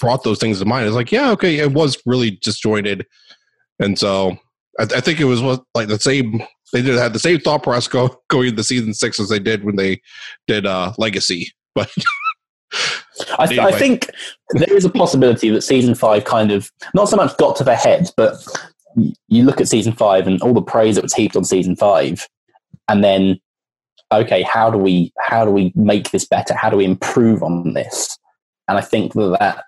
brought 0.00 0.22
those 0.22 0.38
things 0.38 0.58
to 0.58 0.66
mind. 0.66 0.86
It's 0.86 0.96
like, 0.96 1.12
yeah, 1.12 1.30
okay, 1.30 1.56
it 1.56 1.72
was 1.72 1.98
really 2.04 2.32
disjointed, 2.42 3.06
and 3.78 3.98
so 3.98 4.36
I, 4.78 4.82
I 4.82 5.00
think 5.00 5.20
it 5.20 5.24
was 5.24 5.40
what 5.40 5.62
like 5.74 5.88
the 5.88 5.98
same. 5.98 6.42
They 6.74 6.82
did 6.82 6.98
have 6.98 7.14
the 7.14 7.18
same 7.18 7.40
thought 7.40 7.62
process 7.62 7.88
go, 7.88 8.20
going 8.28 8.48
into 8.48 8.62
season 8.62 8.92
six 8.92 9.18
as 9.18 9.30
they 9.30 9.38
did 9.38 9.64
when 9.64 9.76
they 9.76 10.02
did 10.46 10.66
uh 10.66 10.92
Legacy. 10.98 11.50
But 11.74 11.90
I, 13.38 13.46
th- 13.46 13.58
anyway. 13.58 13.74
I, 13.74 13.78
think 13.78 14.10
there 14.50 14.76
is 14.76 14.84
a 14.84 14.90
possibility 14.90 15.50
that 15.50 15.62
season 15.62 15.94
five 15.94 16.24
kind 16.24 16.50
of 16.50 16.70
not 16.94 17.08
so 17.08 17.16
much 17.16 17.36
got 17.36 17.56
to 17.56 17.64
the 17.64 17.76
head, 17.76 18.10
but 18.16 18.34
you 19.28 19.42
look 19.44 19.60
at 19.60 19.68
season 19.68 19.92
five 19.92 20.26
and 20.26 20.40
all 20.42 20.54
the 20.54 20.62
praise 20.62 20.94
that 20.96 21.02
was 21.02 21.14
heaped 21.14 21.36
on 21.36 21.44
season 21.44 21.76
five, 21.76 22.26
and 22.88 23.02
then 23.02 23.40
okay, 24.12 24.42
how 24.42 24.70
do 24.70 24.78
we 24.78 25.12
how 25.20 25.44
do 25.44 25.50
we 25.50 25.72
make 25.74 26.10
this 26.10 26.26
better? 26.26 26.54
How 26.54 26.70
do 26.70 26.76
we 26.76 26.84
improve 26.84 27.42
on 27.42 27.74
this? 27.74 28.18
And 28.68 28.78
I 28.78 28.80
think 28.80 29.14
that 29.14 29.36
that 29.40 29.64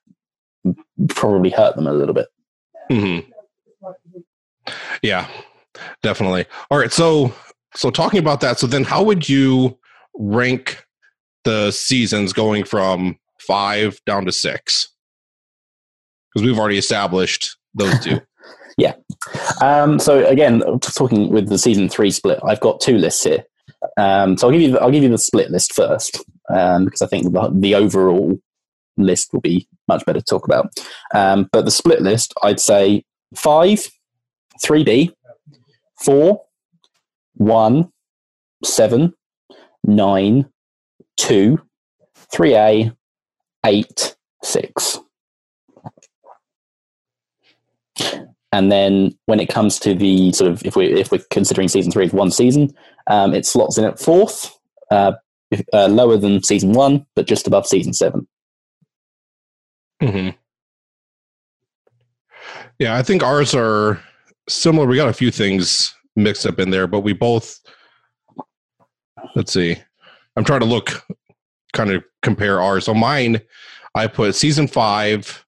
probably 1.08 1.50
hurt 1.50 1.76
them 1.76 1.86
a 1.86 1.92
little 1.92 2.14
bit. 2.14 2.28
Mm-hmm. 2.90 3.30
Yeah, 5.02 5.26
definitely. 6.02 6.46
All 6.70 6.78
right, 6.78 6.92
so 6.92 7.34
so 7.74 7.90
talking 7.90 8.18
about 8.18 8.40
that, 8.40 8.58
so 8.58 8.66
then 8.66 8.84
how 8.84 9.02
would 9.02 9.28
you 9.28 9.78
rank 10.14 10.84
the 11.44 11.70
seasons 11.70 12.32
going 12.32 12.64
from 12.64 13.18
five 13.40 14.00
down 14.06 14.24
to 14.26 14.32
six? 14.32 14.88
Because 16.32 16.46
we've 16.46 16.58
already 16.58 16.78
established 16.78 17.56
those 17.74 17.98
two. 18.00 18.20
yeah. 18.78 18.94
Um, 19.60 19.98
so 19.98 20.24
again, 20.26 20.62
talking 20.80 21.30
with 21.30 21.48
the 21.48 21.58
season 21.58 21.88
three 21.88 22.10
split, 22.10 22.40
I've 22.44 22.60
got 22.60 22.80
two 22.80 22.98
lists 22.98 23.24
here. 23.24 23.44
Um, 23.96 24.36
so 24.36 24.46
I'll 24.46 24.52
give 24.52 24.62
you 24.62 24.72
the, 24.72 24.80
I'll 24.80 24.90
give 24.90 25.02
you 25.02 25.08
the 25.08 25.18
split 25.18 25.50
list 25.50 25.74
first 25.74 26.22
um, 26.52 26.84
because 26.84 27.02
I 27.02 27.06
think 27.06 27.32
the, 27.32 27.50
the 27.52 27.74
overall 27.74 28.38
list 28.96 29.32
will 29.32 29.40
be 29.40 29.68
much 29.88 30.04
better 30.04 30.20
to 30.20 30.24
talk 30.24 30.44
about. 30.44 30.70
Um, 31.14 31.48
but 31.52 31.64
the 31.64 31.70
split 31.70 32.02
list, 32.02 32.34
I'd 32.42 32.60
say 32.60 33.04
five, 33.34 33.80
three 34.62 34.84
B, 34.84 35.14
four, 36.00 36.42
one, 37.34 37.90
seven, 38.64 39.14
nine, 39.84 40.46
two, 41.20 41.60
three 42.32 42.54
A, 42.54 42.92
eight, 43.66 44.16
six. 44.42 44.98
And 48.52 48.72
then 48.72 49.16
when 49.26 49.38
it 49.38 49.48
comes 49.48 49.78
to 49.80 49.94
the 49.94 50.32
sort 50.32 50.50
of 50.50 50.64
if 50.64 50.74
we 50.74 50.86
if 50.86 51.12
we're 51.12 51.22
considering 51.30 51.68
season 51.68 51.92
three 51.92 52.06
as 52.06 52.12
one 52.12 52.30
season, 52.30 52.70
um, 53.06 53.34
it 53.34 53.46
slots 53.46 53.78
in 53.78 53.84
at 53.84 54.00
fourth, 54.00 54.58
uh, 54.90 55.12
uh, 55.72 55.86
lower 55.86 56.16
than 56.16 56.42
season 56.42 56.72
one, 56.72 57.06
but 57.14 57.26
just 57.26 57.46
above 57.46 57.66
season 57.66 57.92
7 57.92 58.26
mm-hmm. 60.02 60.30
Yeah, 62.78 62.96
I 62.96 63.02
think 63.02 63.22
ours 63.22 63.54
are 63.54 64.02
similar. 64.48 64.86
We 64.86 64.96
got 64.96 65.10
a 65.10 65.12
few 65.12 65.30
things 65.30 65.94
mixed 66.16 66.46
up 66.46 66.58
in 66.58 66.70
there, 66.70 66.86
but 66.86 67.00
we 67.00 67.12
both. 67.12 67.60
Let's 69.36 69.52
see. 69.52 69.76
I'm 70.36 70.44
trying 70.44 70.60
to 70.60 70.66
look, 70.66 71.04
kind 71.72 71.90
of 71.90 72.04
compare 72.22 72.60
ours. 72.60 72.86
So 72.86 72.94
mine, 72.94 73.40
I 73.94 74.06
put 74.06 74.34
season 74.34 74.68
five, 74.68 75.44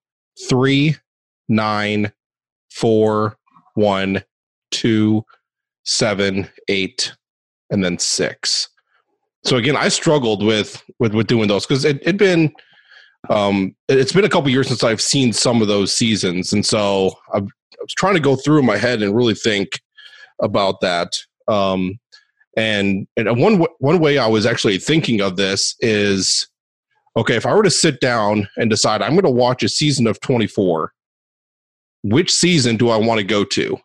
three, 0.49 0.97
nine, 1.49 2.13
four, 2.71 3.37
one, 3.75 4.25
two, 4.71 5.25
seven, 5.85 6.49
eight, 6.69 7.13
and 7.71 7.85
then 7.85 7.99
six. 7.99 8.69
So 9.45 9.57
again, 9.57 9.77
I 9.77 9.89
struggled 9.89 10.45
with 10.45 10.83
with 10.99 11.15
with 11.15 11.27
doing 11.27 11.49
those 11.49 11.67
because 11.67 11.85
it 11.85 12.05
had 12.07 12.17
been 12.17 12.53
um 13.31 13.75
it's 13.89 14.13
been 14.13 14.25
a 14.25 14.29
couple 14.29 14.51
years 14.51 14.69
since 14.69 14.85
I've 14.85 15.01
seen 15.01 15.33
some 15.33 15.63
of 15.63 15.69
those 15.69 15.93
seasons, 15.93 16.53
and 16.53 16.65
so 16.65 17.13
i 17.35 17.39
I 17.39 17.85
was 17.85 17.95
trying 17.95 18.15
to 18.15 18.21
go 18.21 18.37
through 18.37 18.63
my 18.63 18.77
head 18.77 19.03
and 19.03 19.17
really 19.17 19.35
think 19.35 19.81
about 20.41 20.81
that. 20.83 21.09
Um, 21.49 21.99
and 22.57 23.07
and 23.17 23.41
one 23.41 23.65
one 23.79 23.99
way 23.99 24.19
I 24.19 24.27
was 24.27 24.47
actually 24.47 24.79
thinking 24.79 25.21
of 25.21 25.37
this 25.37 25.75
is, 25.81 26.49
okay, 27.17 27.37
if 27.37 27.47
I 27.47 27.55
were 27.55 27.63
to 27.63 27.71
sit 27.71 28.01
down 28.01 28.49
and 28.57 28.69
decide 28.69 29.03
I'm 29.03 29.13
going 29.13 29.23
to 29.23 29.31
watch 29.31 29.63
a 29.63 29.69
season 29.69 30.07
of 30.07 30.21
24, 30.21 30.93
which 32.03 32.31
season 32.31 32.77
do 32.77 32.91
I 32.91 32.97
want 32.97 33.19
to 33.19 33.25
go 33.25 33.45
to? 33.45 33.79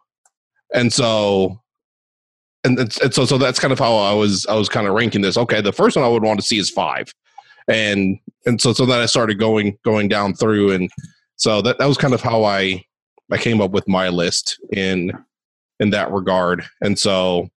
And 0.73 0.91
so, 0.91 1.61
and, 2.63 2.77
and 2.79 3.13
so 3.13 3.25
so 3.25 3.37
that's 3.37 3.59
kind 3.59 3.71
of 3.71 3.79
how 3.79 3.95
I 3.95 4.13
was 4.13 4.45
I 4.47 4.55
was 4.55 4.69
kind 4.69 4.87
of 4.87 4.93
ranking 4.93 5.21
this. 5.21 5.37
Okay, 5.37 5.61
the 5.61 5.73
first 5.73 5.95
one 5.95 6.03
I 6.03 6.09
would 6.09 6.23
want 6.23 6.39
to 6.39 6.45
see 6.45 6.57
is 6.57 6.69
five, 6.69 7.13
and 7.69 8.19
and 8.45 8.59
so 8.59 8.73
so 8.73 8.85
then 8.85 8.99
I 8.99 9.05
started 9.05 9.39
going 9.39 9.77
going 9.85 10.09
down 10.09 10.33
through, 10.33 10.71
and 10.71 10.89
so 11.37 11.61
that 11.61 11.77
that 11.77 11.87
was 11.87 11.97
kind 11.97 12.13
of 12.13 12.21
how 12.21 12.43
I 12.43 12.83
I 13.31 13.37
came 13.37 13.61
up 13.61 13.71
with 13.71 13.87
my 13.87 14.09
list 14.09 14.57
in 14.73 15.11
in 15.79 15.91
that 15.91 16.11
regard. 16.11 16.65
And 16.81 16.97
so 16.99 17.49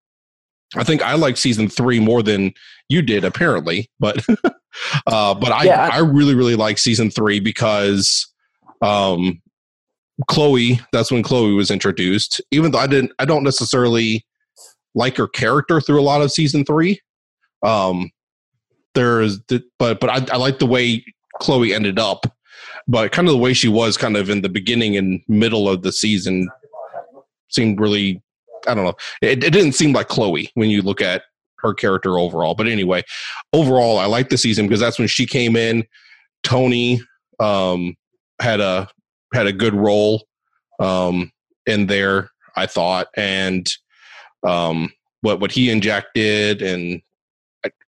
I 0.76 0.84
think 0.84 1.02
I 1.02 1.14
like 1.14 1.36
season 1.36 1.68
three 1.68 2.00
more 2.00 2.22
than 2.22 2.52
you 2.88 3.02
did, 3.02 3.24
apparently. 3.24 3.90
But 3.98 4.24
uh, 5.06 5.34
but 5.34 5.52
I, 5.52 5.64
yeah. 5.64 5.90
I 5.92 5.98
really 5.98 6.34
really 6.34 6.56
like 6.56 6.78
season 6.78 7.10
three 7.10 7.40
because 7.40 8.26
um, 8.82 9.40
Chloe. 10.28 10.80
That's 10.92 11.10
when 11.10 11.22
Chloe 11.22 11.54
was 11.54 11.70
introduced. 11.70 12.40
Even 12.50 12.70
though 12.72 12.78
I 12.78 12.86
didn't, 12.86 13.12
I 13.18 13.24
don't 13.24 13.44
necessarily 13.44 14.24
like 14.94 15.16
her 15.16 15.28
character 15.28 15.80
through 15.80 16.00
a 16.00 16.02
lot 16.02 16.22
of 16.22 16.32
season 16.32 16.64
three. 16.64 17.00
Um, 17.62 18.10
there's, 18.94 19.40
the, 19.48 19.62
but 19.78 20.00
but 20.00 20.10
I, 20.10 20.34
I 20.34 20.36
like 20.36 20.58
the 20.58 20.66
way 20.66 21.04
Chloe 21.40 21.74
ended 21.74 21.98
up 21.98 22.26
but 22.90 23.12
kind 23.12 23.28
of 23.28 23.32
the 23.32 23.38
way 23.38 23.52
she 23.52 23.68
was 23.68 23.96
kind 23.96 24.16
of 24.16 24.28
in 24.28 24.42
the 24.42 24.48
beginning 24.48 24.96
and 24.96 25.22
middle 25.28 25.68
of 25.68 25.82
the 25.82 25.92
season 25.92 26.48
seemed 27.48 27.80
really 27.80 28.20
I 28.66 28.74
don't 28.74 28.84
know. 28.84 28.96
It, 29.22 29.44
it 29.44 29.52
didn't 29.52 29.72
seem 29.72 29.92
like 29.92 30.08
Chloe 30.08 30.50
when 30.54 30.70
you 30.70 30.82
look 30.82 31.00
at 31.00 31.22
her 31.58 31.74
character 31.74 32.18
overall. 32.18 32.54
But 32.54 32.68
anyway, 32.68 33.02
overall, 33.52 33.98
I 33.98 34.06
like 34.06 34.28
the 34.28 34.38
season 34.38 34.66
because 34.66 34.80
that's 34.80 34.98
when 34.98 35.08
she 35.08 35.26
came 35.26 35.56
in. 35.56 35.84
Tony 36.42 37.00
um, 37.38 37.96
had 38.40 38.60
a 38.60 38.88
had 39.34 39.46
a 39.46 39.52
good 39.52 39.74
role 39.74 40.26
um, 40.80 41.30
in 41.66 41.86
there, 41.86 42.30
I 42.56 42.66
thought, 42.66 43.08
and 43.16 43.70
um, 44.42 44.90
what 45.20 45.40
what 45.40 45.52
he 45.52 45.70
injected 45.70 46.62
and 46.62 47.02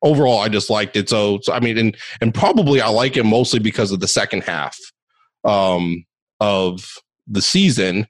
overall 0.03 0.41
I 0.41 0.49
just 0.49 0.71
liked 0.71 0.97
it. 0.97 1.09
So, 1.09 1.41
so 1.43 1.53
I 1.53 1.61
mean, 1.61 1.79
and 1.79 1.97
and 2.21 2.35
probably 2.35 2.81
I 2.81 2.89
like 2.89 3.17
it 3.17 3.25
mostly 3.25 3.59
because 3.59 3.91
of 3.93 4.01
the 4.01 4.09
second 4.09 4.43
half 4.43 4.79
um, 5.45 6.05
of 6.41 6.87
the 7.27 7.43
season. 7.43 8.07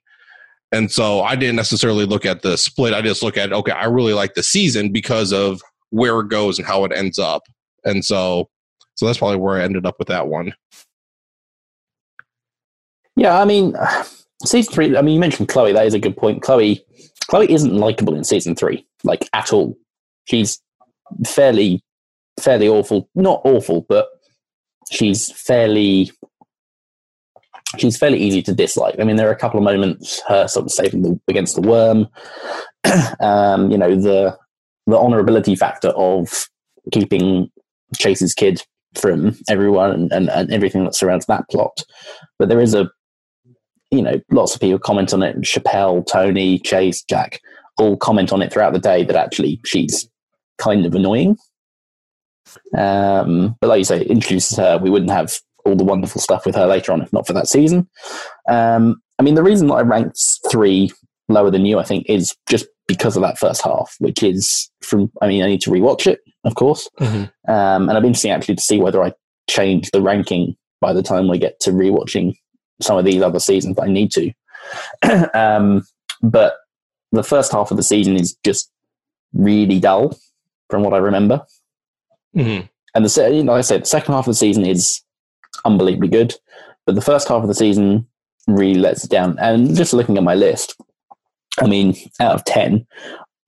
And 0.72 0.90
so 0.90 1.20
I 1.20 1.36
didn't 1.36 1.56
necessarily 1.56 2.06
look 2.06 2.24
at 2.24 2.42
the 2.42 2.56
split. 2.56 2.94
I 2.94 3.02
just 3.02 3.22
look 3.22 3.36
at 3.36 3.52
okay, 3.52 3.72
I 3.72 3.84
really 3.84 4.14
like 4.14 4.34
the 4.34 4.42
season 4.42 4.90
because 4.90 5.32
of 5.32 5.60
where 5.90 6.18
it 6.20 6.28
goes 6.28 6.58
and 6.58 6.66
how 6.66 6.84
it 6.84 6.92
ends 6.92 7.18
up. 7.18 7.42
And 7.84 8.04
so 8.04 8.48
so 8.94 9.06
that's 9.06 9.18
probably 9.18 9.36
where 9.36 9.60
I 9.60 9.64
ended 9.64 9.86
up 9.86 9.96
with 9.98 10.08
that 10.08 10.28
one. 10.28 10.54
Yeah, 13.16 13.38
I 13.38 13.44
mean, 13.44 13.76
season 14.44 14.72
three. 14.72 14.96
I 14.96 15.02
mean, 15.02 15.14
you 15.14 15.20
mentioned 15.20 15.48
Chloe. 15.48 15.72
That 15.72 15.86
is 15.86 15.94
a 15.94 15.98
good 15.98 16.16
point. 16.16 16.42
Chloe, 16.42 16.84
Chloe 17.28 17.52
isn't 17.52 17.74
likable 17.74 18.14
in 18.14 18.24
season 18.24 18.56
three, 18.56 18.86
like 19.04 19.28
at 19.32 19.52
all. 19.52 19.76
She's 20.24 20.60
fairly 21.26 21.82
fairly 22.40 22.68
awful. 22.68 23.08
Not 23.14 23.42
awful, 23.44 23.82
but 23.88 24.08
she's 24.90 25.30
fairly 25.32 26.10
she's 27.78 27.96
fairly 27.96 28.18
easy 28.18 28.42
to 28.42 28.54
dislike. 28.54 28.96
I 28.98 29.04
mean, 29.04 29.16
there 29.16 29.28
are 29.28 29.32
a 29.32 29.38
couple 29.38 29.58
of 29.58 29.64
moments 29.64 30.20
her 30.28 30.46
sort 30.48 30.66
of 30.66 30.72
saving 30.72 31.02
the, 31.02 31.20
against 31.28 31.54
the 31.54 31.62
worm. 31.62 32.08
um, 33.20 33.70
you 33.70 33.78
know, 33.78 33.94
the 33.94 34.36
the 34.86 34.96
honorability 34.96 35.56
factor 35.56 35.88
of 35.90 36.48
keeping 36.92 37.50
Chase's 37.96 38.34
kid 38.34 38.62
from 38.94 39.36
everyone 39.48 39.92
and, 39.92 40.12
and, 40.12 40.28
and 40.28 40.52
everything 40.52 40.84
that 40.84 40.94
surrounds 40.94 41.26
that 41.26 41.48
plot. 41.50 41.84
But 42.38 42.48
there 42.48 42.60
is 42.60 42.74
a, 42.74 42.90
you 43.90 44.02
know, 44.02 44.20
lots 44.30 44.54
of 44.54 44.60
people 44.60 44.78
comment 44.78 45.14
on 45.14 45.22
it. 45.22 45.36
Chappelle, 45.38 46.04
Tony, 46.06 46.58
Chase, 46.58 47.02
Jack 47.04 47.40
all 47.78 47.96
comment 47.96 48.32
on 48.32 48.42
it 48.42 48.52
throughout 48.52 48.72
the 48.72 48.78
day 48.78 49.04
that 49.04 49.16
actually 49.16 49.60
she's 49.64 50.08
kind 50.58 50.84
of 50.86 50.94
annoying. 50.94 51.36
Um, 52.76 53.56
but 53.60 53.68
like 53.68 53.78
you 53.78 53.84
say, 53.84 54.02
introduces 54.02 54.56
her. 54.56 54.78
We 54.78 54.90
wouldn't 54.90 55.10
have 55.10 55.38
all 55.64 55.76
the 55.76 55.84
wonderful 55.84 56.20
stuff 56.20 56.46
with 56.46 56.54
her 56.54 56.66
later 56.66 56.92
on 56.92 57.02
if 57.02 57.12
not 57.12 57.26
for 57.26 57.32
that 57.32 57.48
season. 57.48 57.88
Um, 58.48 59.00
I 59.18 59.22
mean, 59.22 59.34
the 59.34 59.42
reason 59.42 59.68
that 59.68 59.74
I 59.74 59.82
ranked 59.82 60.20
three 60.50 60.92
lower 61.28 61.50
than 61.50 61.66
you, 61.66 61.78
I 61.78 61.84
think, 61.84 62.06
is 62.08 62.34
just 62.48 62.66
because 62.86 63.16
of 63.16 63.22
that 63.22 63.38
first 63.38 63.62
half, 63.62 63.94
which 63.98 64.22
is 64.22 64.70
from. 64.80 65.10
I 65.20 65.28
mean, 65.28 65.42
I 65.42 65.46
need 65.46 65.60
to 65.62 65.70
rewatch 65.70 66.06
it, 66.06 66.20
of 66.44 66.54
course, 66.54 66.88
mm-hmm. 67.00 67.50
um, 67.50 67.88
and 67.88 67.92
I've 67.92 68.02
been 68.02 68.08
interesting 68.08 68.32
actually 68.32 68.56
to 68.56 68.62
see 68.62 68.78
whether 68.78 69.02
I 69.02 69.12
change 69.48 69.90
the 69.90 70.02
ranking 70.02 70.56
by 70.80 70.92
the 70.92 71.02
time 71.02 71.28
we 71.28 71.38
get 71.38 71.60
to 71.60 71.70
rewatching 71.70 72.34
some 72.80 72.98
of 72.98 73.04
these 73.04 73.22
other 73.22 73.38
seasons. 73.38 73.78
I 73.78 73.86
need 73.86 74.12
to, 74.12 74.32
um, 75.34 75.84
but 76.22 76.56
the 77.12 77.22
first 77.22 77.52
half 77.52 77.70
of 77.70 77.76
the 77.76 77.82
season 77.82 78.16
is 78.16 78.36
just 78.44 78.70
really 79.32 79.78
dull 79.78 80.18
from 80.68 80.82
what 80.82 80.94
I 80.94 80.98
remember. 80.98 81.42
Mm-hmm. 82.36 82.66
And 82.94 83.04
the 83.04 83.42
like 83.44 83.58
I 83.58 83.60
said, 83.62 83.82
the 83.82 83.86
second 83.86 84.14
half 84.14 84.26
of 84.26 84.32
the 84.32 84.38
season 84.38 84.66
is 84.66 85.02
unbelievably 85.64 86.08
good, 86.08 86.34
but 86.86 86.94
the 86.94 87.00
first 87.00 87.28
half 87.28 87.42
of 87.42 87.48
the 87.48 87.54
season 87.54 88.06
really 88.46 88.80
lets 88.80 89.04
it 89.04 89.10
down. 89.10 89.38
And 89.38 89.74
just 89.76 89.92
looking 89.92 90.16
at 90.16 90.22
my 90.22 90.34
list, 90.34 90.76
I 91.60 91.66
mean, 91.66 91.94
out 92.20 92.34
of 92.34 92.44
ten 92.44 92.86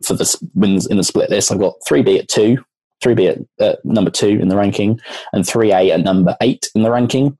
for 0.04 0.14
the 0.14 0.48
wins 0.54 0.86
in 0.86 0.96
the 0.96 1.04
split 1.04 1.30
list, 1.30 1.50
I've 1.50 1.58
got 1.58 1.74
three 1.86 2.02
B 2.02 2.18
at 2.18 2.28
two, 2.28 2.58
three 3.02 3.14
B 3.14 3.26
at, 3.28 3.38
at 3.60 3.84
number 3.84 4.10
two 4.10 4.28
in 4.28 4.48
the 4.48 4.56
ranking, 4.56 5.00
and 5.32 5.46
three 5.46 5.72
A 5.72 5.90
at 5.90 6.00
number 6.00 6.36
eight 6.40 6.70
in 6.74 6.82
the 6.82 6.90
ranking. 6.90 7.38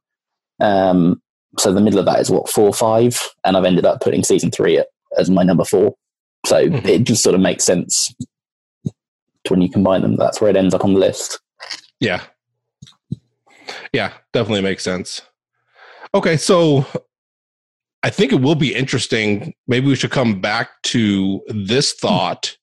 Um, 0.61 1.21
so 1.59 1.73
the 1.73 1.81
middle 1.81 2.01
of 2.01 2.07
that 2.07 2.21
is 2.21 2.31
what 2.31 2.49
four 2.49 2.73
five, 2.73 3.21
and 3.45 3.57
I've 3.57 3.65
ended 3.65 3.85
up 3.85 4.01
putting 4.01 4.25
season 4.25 4.51
three 4.51 4.79
at, 4.79 4.89
as 5.19 5.31
my 5.31 5.43
number 5.43 5.65
four. 5.65 5.95
So 6.47 6.69
mm-hmm. 6.69 6.87
it 6.87 7.05
just 7.05 7.23
sort 7.23 7.35
of 7.35 7.41
makes 7.41 7.65
sense 7.65 8.13
when 9.49 9.61
you 9.61 9.71
combine 9.71 10.03
them. 10.03 10.17
That's 10.17 10.41
where 10.41 10.51
it 10.51 10.57
ends 10.57 10.75
up 10.75 10.85
on 10.85 10.95
the 10.95 11.01
list. 11.01 11.41
Yeah. 12.01 12.23
Yeah, 13.95 14.13
definitely 14.33 14.63
makes 14.63 14.83
sense. 14.83 15.23
Okay, 16.17 16.37
so 16.37 16.85
I 18.03 18.11
think 18.11 18.33
it 18.33 18.41
will 18.41 18.57
be 18.57 18.75
interesting. 18.75 19.55
Maybe 19.69 19.87
we 19.87 19.95
should 19.95 20.11
come 20.11 20.41
back 20.41 20.83
to 20.85 21.41
this 21.47 21.93
thought 21.93 22.57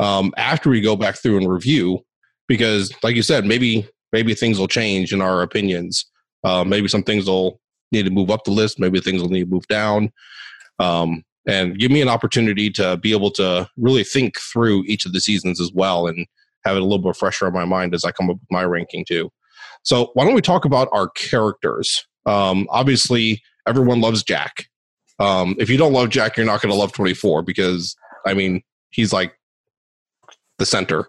um, 0.00 0.34
after 0.36 0.70
we 0.70 0.80
go 0.80 0.96
back 0.96 1.14
through 1.14 1.36
and 1.36 1.48
review, 1.48 2.00
because, 2.48 2.92
like 3.04 3.14
you 3.14 3.22
said, 3.22 3.46
maybe 3.46 3.88
maybe 4.12 4.34
things 4.34 4.58
will 4.58 4.66
change 4.66 5.12
in 5.12 5.22
our 5.22 5.42
opinions. 5.42 6.04
Uh, 6.42 6.64
maybe 6.64 6.88
some 6.88 7.04
things 7.04 7.26
will 7.26 7.60
need 7.92 8.04
to 8.06 8.10
move 8.10 8.30
up 8.30 8.42
the 8.42 8.50
list. 8.50 8.80
Maybe 8.80 8.98
things 8.98 9.22
will 9.22 9.30
need 9.30 9.44
to 9.44 9.50
move 9.50 9.68
down. 9.68 10.10
Um, 10.80 11.22
and 11.46 11.78
give 11.78 11.92
me 11.92 12.02
an 12.02 12.08
opportunity 12.08 12.70
to 12.70 12.96
be 12.96 13.12
able 13.12 13.30
to 13.32 13.68
really 13.76 14.02
think 14.02 14.36
through 14.40 14.82
each 14.88 15.06
of 15.06 15.12
the 15.12 15.20
seasons 15.20 15.60
as 15.60 15.70
well 15.72 16.08
and 16.08 16.26
have 16.64 16.74
it 16.74 16.82
a 16.82 16.84
little 16.84 16.98
bit 16.98 17.16
fresher 17.16 17.46
on 17.46 17.52
my 17.52 17.64
mind 17.64 17.94
as 17.94 18.04
I 18.04 18.10
come 18.10 18.30
up 18.30 18.36
with 18.40 18.50
my 18.50 18.64
ranking 18.64 19.04
too. 19.04 19.30
So 19.82 20.10
why 20.14 20.24
don't 20.24 20.34
we 20.34 20.40
talk 20.40 20.64
about 20.64 20.88
our 20.92 21.08
characters? 21.10 22.06
Um, 22.26 22.66
obviously, 22.70 23.42
everyone 23.66 24.00
loves 24.00 24.22
Jack. 24.22 24.68
Um, 25.18 25.54
if 25.58 25.68
you 25.68 25.76
don't 25.76 25.92
love 25.92 26.10
Jack, 26.10 26.36
you're 26.36 26.46
not 26.46 26.62
going 26.62 26.72
to 26.72 26.78
love 26.78 26.92
24 26.92 27.42
because 27.42 27.96
I 28.26 28.34
mean 28.34 28.62
he's 28.90 29.12
like 29.12 29.34
the 30.58 30.66
center. 30.66 31.08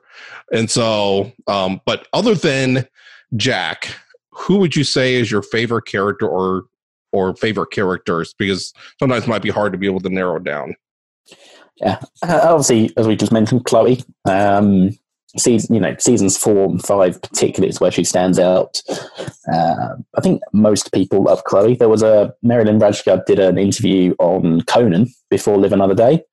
And 0.52 0.70
so, 0.70 1.32
um, 1.48 1.82
but 1.86 2.08
other 2.14 2.36
than 2.36 2.88
Jack, 3.36 3.96
who 4.32 4.58
would 4.58 4.76
you 4.76 4.84
say 4.84 5.16
is 5.16 5.32
your 5.32 5.42
favorite 5.42 5.86
character 5.86 6.28
or 6.28 6.64
or 7.12 7.36
favorite 7.36 7.72
characters? 7.72 8.34
Because 8.38 8.74
sometimes 9.00 9.26
it 9.26 9.30
might 9.30 9.44
be 9.44 9.50
hard 9.50 9.72
to 9.72 9.78
be 9.78 9.86
able 9.86 10.00
to 10.02 10.10
narrow 10.10 10.40
down. 10.40 10.76
Yeah, 11.78 12.00
uh, 12.24 12.40
obviously, 12.44 12.92
as 12.98 13.08
we 13.08 13.16
just 13.16 13.32
mentioned, 13.32 13.66
Chloe. 13.66 14.04
Um, 14.26 14.92
season, 15.38 15.76
you 15.76 15.82
know, 15.82 15.96
seasons 16.00 16.38
four 16.38 16.66
and 16.66 16.84
five 16.84 17.22
particularly 17.22 17.70
is 17.70 17.80
where 17.80 17.92
she 17.92 18.04
stands 18.04 18.40
out. 18.40 18.82
Uh, 19.52 19.96
I 20.16 20.22
think 20.22 20.42
most 20.54 20.92
people 20.94 21.24
love 21.24 21.44
Chloe. 21.46 21.76
There 21.76 21.90
was 21.90 22.04
a 22.04 22.34
Mary 22.44 22.66
Lynn 22.66 22.80
Rajskub 22.80 23.26
did 23.26 23.40
an 23.40 23.58
interview 23.58 24.14
on 24.20 24.62
Conan 24.62 25.08
before 25.30 25.58
Live 25.58 25.74
Another 25.74 25.96
Day, 25.96 26.24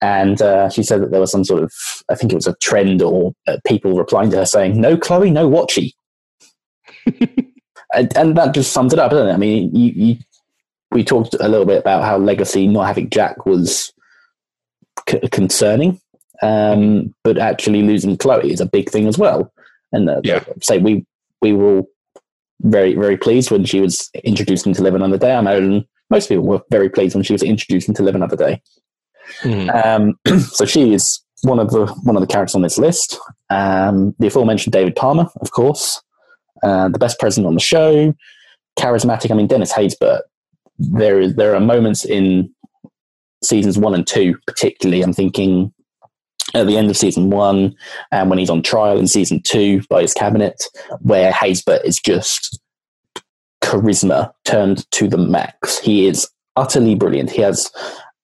and 0.00 0.40
uh, 0.42 0.68
she 0.68 0.82
said 0.82 1.02
that 1.02 1.10
there 1.10 1.20
was 1.20 1.30
some 1.30 1.44
sort 1.44 1.62
of, 1.62 1.72
I 2.10 2.14
think 2.14 2.32
it 2.32 2.36
was 2.36 2.46
a 2.46 2.56
trend 2.56 3.02
or 3.02 3.32
uh, 3.46 3.56
people 3.66 3.96
replying 3.96 4.30
to 4.30 4.38
her 4.38 4.46
saying, 4.46 4.80
"No 4.80 4.96
Chloe, 4.96 5.30
no 5.30 5.48
Watchy," 5.48 5.92
and, 7.06 8.16
and, 8.16 8.36
that 8.36 8.54
just 8.54 8.72
sums 8.72 8.92
it 8.92 8.98
up, 8.98 9.10
doesn't 9.10 9.28
it? 9.28 9.34
I 9.34 9.38
mean, 9.38 9.74
you, 9.74 9.92
you, 9.94 10.16
we 10.90 11.04
talked 11.04 11.34
a 11.40 11.48
little 11.48 11.66
bit 11.66 11.80
about 11.80 12.04
how 12.04 12.18
Legacy 12.18 12.66
not 12.66 12.86
having 12.86 13.10
Jack 13.10 13.46
was 13.46 13.92
c- 15.08 15.20
concerning 15.30 16.00
um, 16.42 17.14
but 17.24 17.38
actually 17.38 17.82
losing 17.82 18.16
Chloe 18.16 18.52
is 18.52 18.60
a 18.60 18.66
big 18.66 18.90
thing 18.90 19.06
as 19.06 19.18
well. 19.18 19.52
And 19.92 20.08
uh, 20.08 20.20
yeah. 20.24 20.44
say 20.62 20.78
we 20.78 21.06
we 21.42 21.52
were 21.52 21.76
all 21.76 21.88
very 22.62 22.94
very 22.94 23.16
pleased 23.16 23.50
when 23.50 23.64
she 23.64 23.80
was 23.80 24.10
introduced 24.24 24.66
into 24.66 24.82
Live 24.82 24.94
Another 24.94 25.18
Day. 25.18 25.34
I 25.34 25.40
know 25.40 25.82
most 26.10 26.28
people 26.28 26.44
were 26.44 26.62
very 26.70 26.88
pleased 26.88 27.14
when 27.14 27.24
she 27.24 27.32
was 27.32 27.42
introduced 27.42 27.88
into 27.88 28.02
Live 28.02 28.14
Another 28.14 28.36
Day. 28.36 28.62
Mm. 29.42 29.84
Um, 29.84 30.40
so 30.40 30.64
she 30.64 30.92
is 30.92 31.20
one 31.42 31.58
of 31.58 31.70
the 31.70 31.86
one 32.04 32.16
of 32.16 32.20
the 32.20 32.26
characters 32.26 32.54
on 32.54 32.62
this 32.62 32.78
list. 32.78 33.18
Um, 33.50 34.14
the 34.18 34.28
aforementioned 34.28 34.72
David 34.72 34.96
Palmer, 34.96 35.26
of 35.40 35.50
course, 35.50 36.02
uh, 36.62 36.88
the 36.88 36.98
best 36.98 37.18
president 37.18 37.46
on 37.46 37.54
the 37.54 37.60
show, 37.60 38.14
charismatic. 38.78 39.30
I 39.30 39.34
mean, 39.34 39.46
Dennis 39.46 39.72
Haysbert. 39.72 40.22
There 40.78 41.20
is 41.20 41.36
there 41.36 41.54
are 41.54 41.60
moments 41.60 42.04
in 42.04 42.52
seasons 43.42 43.78
one 43.78 43.94
and 43.94 44.06
two, 44.06 44.36
particularly. 44.46 45.02
I'm 45.02 45.12
thinking 45.12 45.72
at 46.56 46.66
the 46.66 46.76
end 46.76 46.90
of 46.90 46.96
season 46.96 47.30
one 47.30 47.74
and 48.10 48.30
when 48.30 48.38
he's 48.38 48.50
on 48.50 48.62
trial 48.62 48.98
in 48.98 49.06
season 49.06 49.40
two 49.42 49.82
by 49.88 50.02
his 50.02 50.14
cabinet, 50.14 50.62
where 51.00 51.32
Haysbert 51.32 51.84
is 51.84 51.98
just 51.98 52.60
charisma 53.62 54.32
turned 54.44 54.90
to 54.92 55.08
the 55.08 55.18
max. 55.18 55.78
He 55.78 56.06
is 56.06 56.28
utterly 56.56 56.94
brilliant. 56.94 57.30
He 57.30 57.42
has 57.42 57.70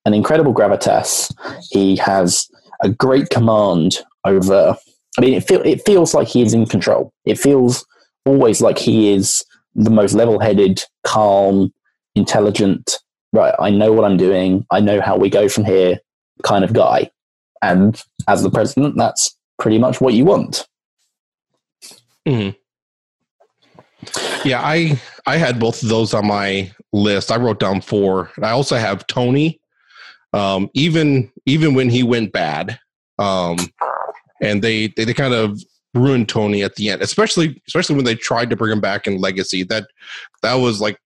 an 0.05 0.15
incredible 0.15 0.55
gravitas. 0.55 1.33
He 1.71 1.97
has 1.97 2.49
a 2.83 2.89
great 2.89 3.31
command 3.31 3.99
over. 4.25 4.77
I 5.19 5.21
mean, 5.21 5.35
it, 5.35 5.45
feel, 5.45 5.61
it 5.63 5.85
feels 5.85 6.15
like 6.15 6.29
he 6.29 6.43
is 6.43 6.55
in 6.55 6.67
control. 6.67 7.13
It 7.25 7.39
feels 7.39 7.85
always 8.25 8.61
like 8.61 8.79
he 8.79 9.13
is 9.13 9.45
the 9.75 9.91
most 9.91 10.15
level 10.15 10.39
headed, 10.39 10.83
calm, 11.05 11.73
intelligent, 12.15 12.99
right, 13.33 13.55
I 13.59 13.71
know 13.71 13.93
what 13.93 14.05
I'm 14.05 14.17
doing. 14.17 14.67
I 14.71 14.81
know 14.81 15.01
how 15.01 15.17
we 15.17 15.31
go 15.31 15.49
from 15.49 15.65
here 15.65 15.99
kind 16.43 16.65
of 16.65 16.73
guy. 16.73 17.11
And 17.63 18.01
as 18.29 18.43
the 18.43 18.51
president, 18.51 18.97
that's 18.97 19.37
pretty 19.59 19.79
much 19.79 20.01
what 20.01 20.15
you 20.15 20.25
want. 20.25 20.67
Mm-hmm. 22.27 22.59
Yeah, 24.45 24.61
I 24.63 25.01
I 25.27 25.37
had 25.37 25.61
both 25.61 25.83
of 25.83 25.89
those 25.89 26.13
on 26.13 26.27
my 26.27 26.73
list. 26.93 27.31
I 27.31 27.37
wrote 27.37 27.61
down 27.61 27.81
four. 27.81 28.31
I 28.43 28.51
also 28.51 28.77
have 28.77 29.07
Tony. 29.07 29.61
Um, 30.33 30.71
even 30.75 31.31
even 31.47 31.75
when 31.75 31.89
he 31.89 32.03
went 32.03 32.33
bad, 32.33 32.79
um, 33.19 33.57
and 34.41 34.63
they, 34.63 34.89
they 34.89 35.05
they 35.05 35.15
kind 35.15 35.35
of 35.35 35.63
ruined 35.95 36.29
Tony 36.29 36.63
at 36.63 36.75
the 36.77 36.91
end, 36.91 37.03
especially 37.03 37.63
especially 37.69 37.97
when 37.97 38.05
they 38.05 38.15
tried 38.15 38.51
to 38.51 38.57
bring 38.57 38.73
him 38.73 38.81
back 38.81 39.07
in 39.07 39.21
Legacy. 39.21 39.63
That 39.63 39.87
that 40.43 40.55
was 40.55 40.81
like 40.81 40.99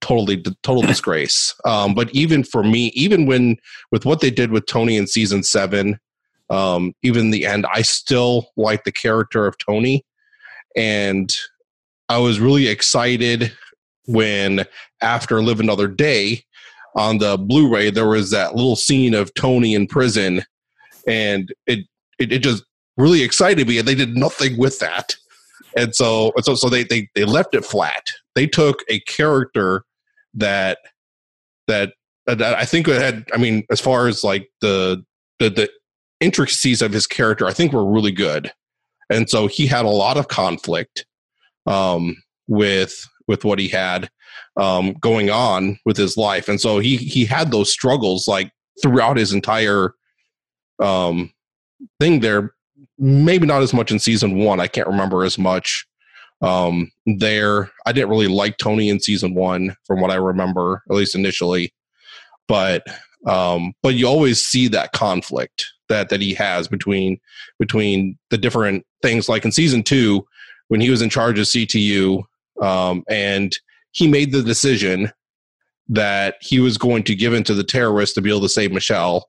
totally 0.00 0.42
total 0.62 0.82
disgrace. 0.82 1.54
Um, 1.64 1.94
but 1.94 2.10
even 2.14 2.44
for 2.44 2.62
me, 2.62 2.86
even 2.94 3.26
when 3.26 3.56
with 3.90 4.04
what 4.04 4.20
they 4.20 4.30
did 4.30 4.50
with 4.50 4.66
Tony 4.66 4.96
in 4.96 5.06
season 5.06 5.42
seven, 5.42 5.98
um, 6.50 6.94
even 7.02 7.30
the 7.30 7.46
end, 7.46 7.66
I 7.72 7.82
still 7.82 8.50
like 8.56 8.84
the 8.84 8.92
character 8.92 9.46
of 9.46 9.56
Tony, 9.58 10.04
and 10.76 11.32
I 12.08 12.18
was 12.18 12.40
really 12.40 12.68
excited 12.68 13.52
when 14.06 14.64
after 15.00 15.42
Live 15.42 15.60
Another 15.60 15.88
Day 15.88 16.44
on 16.96 17.18
the 17.18 17.38
Blu-ray 17.38 17.90
there 17.90 18.06
was 18.06 18.30
that 18.30 18.54
little 18.54 18.76
scene 18.76 19.14
of 19.14 19.32
Tony 19.34 19.74
in 19.74 19.86
prison, 19.86 20.44
and 21.06 21.52
it 21.66 21.86
it, 22.18 22.32
it 22.32 22.38
just 22.40 22.64
really 22.96 23.22
excited 23.22 23.66
me, 23.66 23.78
and 23.78 23.88
they 23.88 23.94
did 23.94 24.16
nothing 24.16 24.56
with 24.58 24.78
that. 24.78 25.16
And 25.76 25.94
so, 25.94 26.32
so, 26.42 26.54
so 26.54 26.68
they, 26.68 26.84
they, 26.84 27.08
they 27.16 27.24
left 27.24 27.54
it 27.54 27.64
flat. 27.64 28.06
They 28.34 28.46
took 28.46 28.82
a 28.88 29.00
character 29.00 29.84
that 30.34 30.78
that 31.66 31.94
that 32.26 32.42
I 32.42 32.64
think 32.64 32.86
had. 32.86 33.24
I 33.32 33.38
mean, 33.38 33.64
as 33.70 33.80
far 33.80 34.08
as 34.08 34.24
like 34.24 34.48
the 34.60 35.04
the 35.38 35.50
the 35.50 35.70
intricacies 36.20 36.82
of 36.82 36.92
his 36.92 37.06
character, 37.06 37.46
I 37.46 37.52
think 37.52 37.72
were 37.72 37.90
really 37.90 38.12
good, 38.12 38.52
and 39.10 39.28
so 39.28 39.46
he 39.46 39.66
had 39.66 39.84
a 39.84 39.90
lot 39.90 40.16
of 40.16 40.28
conflict 40.28 41.06
um, 41.66 42.16
with 42.48 43.08
with 43.28 43.44
what 43.44 43.58
he 43.58 43.68
had 43.68 44.10
um, 44.56 44.94
going 44.94 45.30
on 45.30 45.78
with 45.84 45.96
his 45.96 46.16
life, 46.16 46.48
and 46.48 46.60
so 46.60 46.78
he 46.78 46.96
he 46.96 47.24
had 47.24 47.50
those 47.50 47.70
struggles 47.70 48.26
like 48.28 48.50
throughout 48.82 49.16
his 49.16 49.32
entire 49.32 49.94
um, 50.82 51.32
thing 52.00 52.20
there. 52.20 52.54
Maybe 52.96 53.44
not 53.44 53.62
as 53.62 53.74
much 53.74 53.90
in 53.90 53.98
season 53.98 54.38
one. 54.38 54.60
I 54.60 54.68
can't 54.68 54.86
remember 54.86 55.24
as 55.24 55.36
much 55.36 55.84
um, 56.44 56.90
there. 57.06 57.70
I 57.86 57.92
didn't 57.92 58.10
really 58.10 58.28
like 58.28 58.58
Tony 58.58 58.88
in 58.88 59.00
season 59.00 59.34
one, 59.34 59.76
from 59.86 60.00
what 60.00 60.10
I 60.10 60.16
remember, 60.16 60.82
at 60.90 60.96
least 60.96 61.14
initially. 61.14 61.72
But 62.46 62.84
um, 63.26 63.72
but 63.82 63.94
you 63.94 64.06
always 64.06 64.44
see 64.44 64.68
that 64.68 64.92
conflict 64.92 65.64
that 65.88 66.10
that 66.10 66.20
he 66.20 66.34
has 66.34 66.68
between 66.68 67.18
between 67.58 68.18
the 68.30 68.38
different 68.38 68.84
things. 69.02 69.28
Like 69.28 69.44
in 69.44 69.52
season 69.52 69.82
two, 69.82 70.26
when 70.68 70.80
he 70.80 70.90
was 70.90 71.02
in 71.02 71.10
charge 71.10 71.38
of 71.38 71.46
CTU, 71.46 72.22
um, 72.60 73.04
and 73.08 73.56
he 73.92 74.06
made 74.06 74.32
the 74.32 74.42
decision 74.42 75.10
that 75.88 76.36
he 76.40 76.60
was 76.60 76.78
going 76.78 77.04
to 77.04 77.14
give 77.14 77.34
in 77.34 77.44
to 77.44 77.54
the 77.54 77.64
terrorists 77.64 78.14
to 78.14 78.20
be 78.20 78.30
able 78.30 78.40
to 78.40 78.48
save 78.48 78.72
Michelle. 78.72 79.28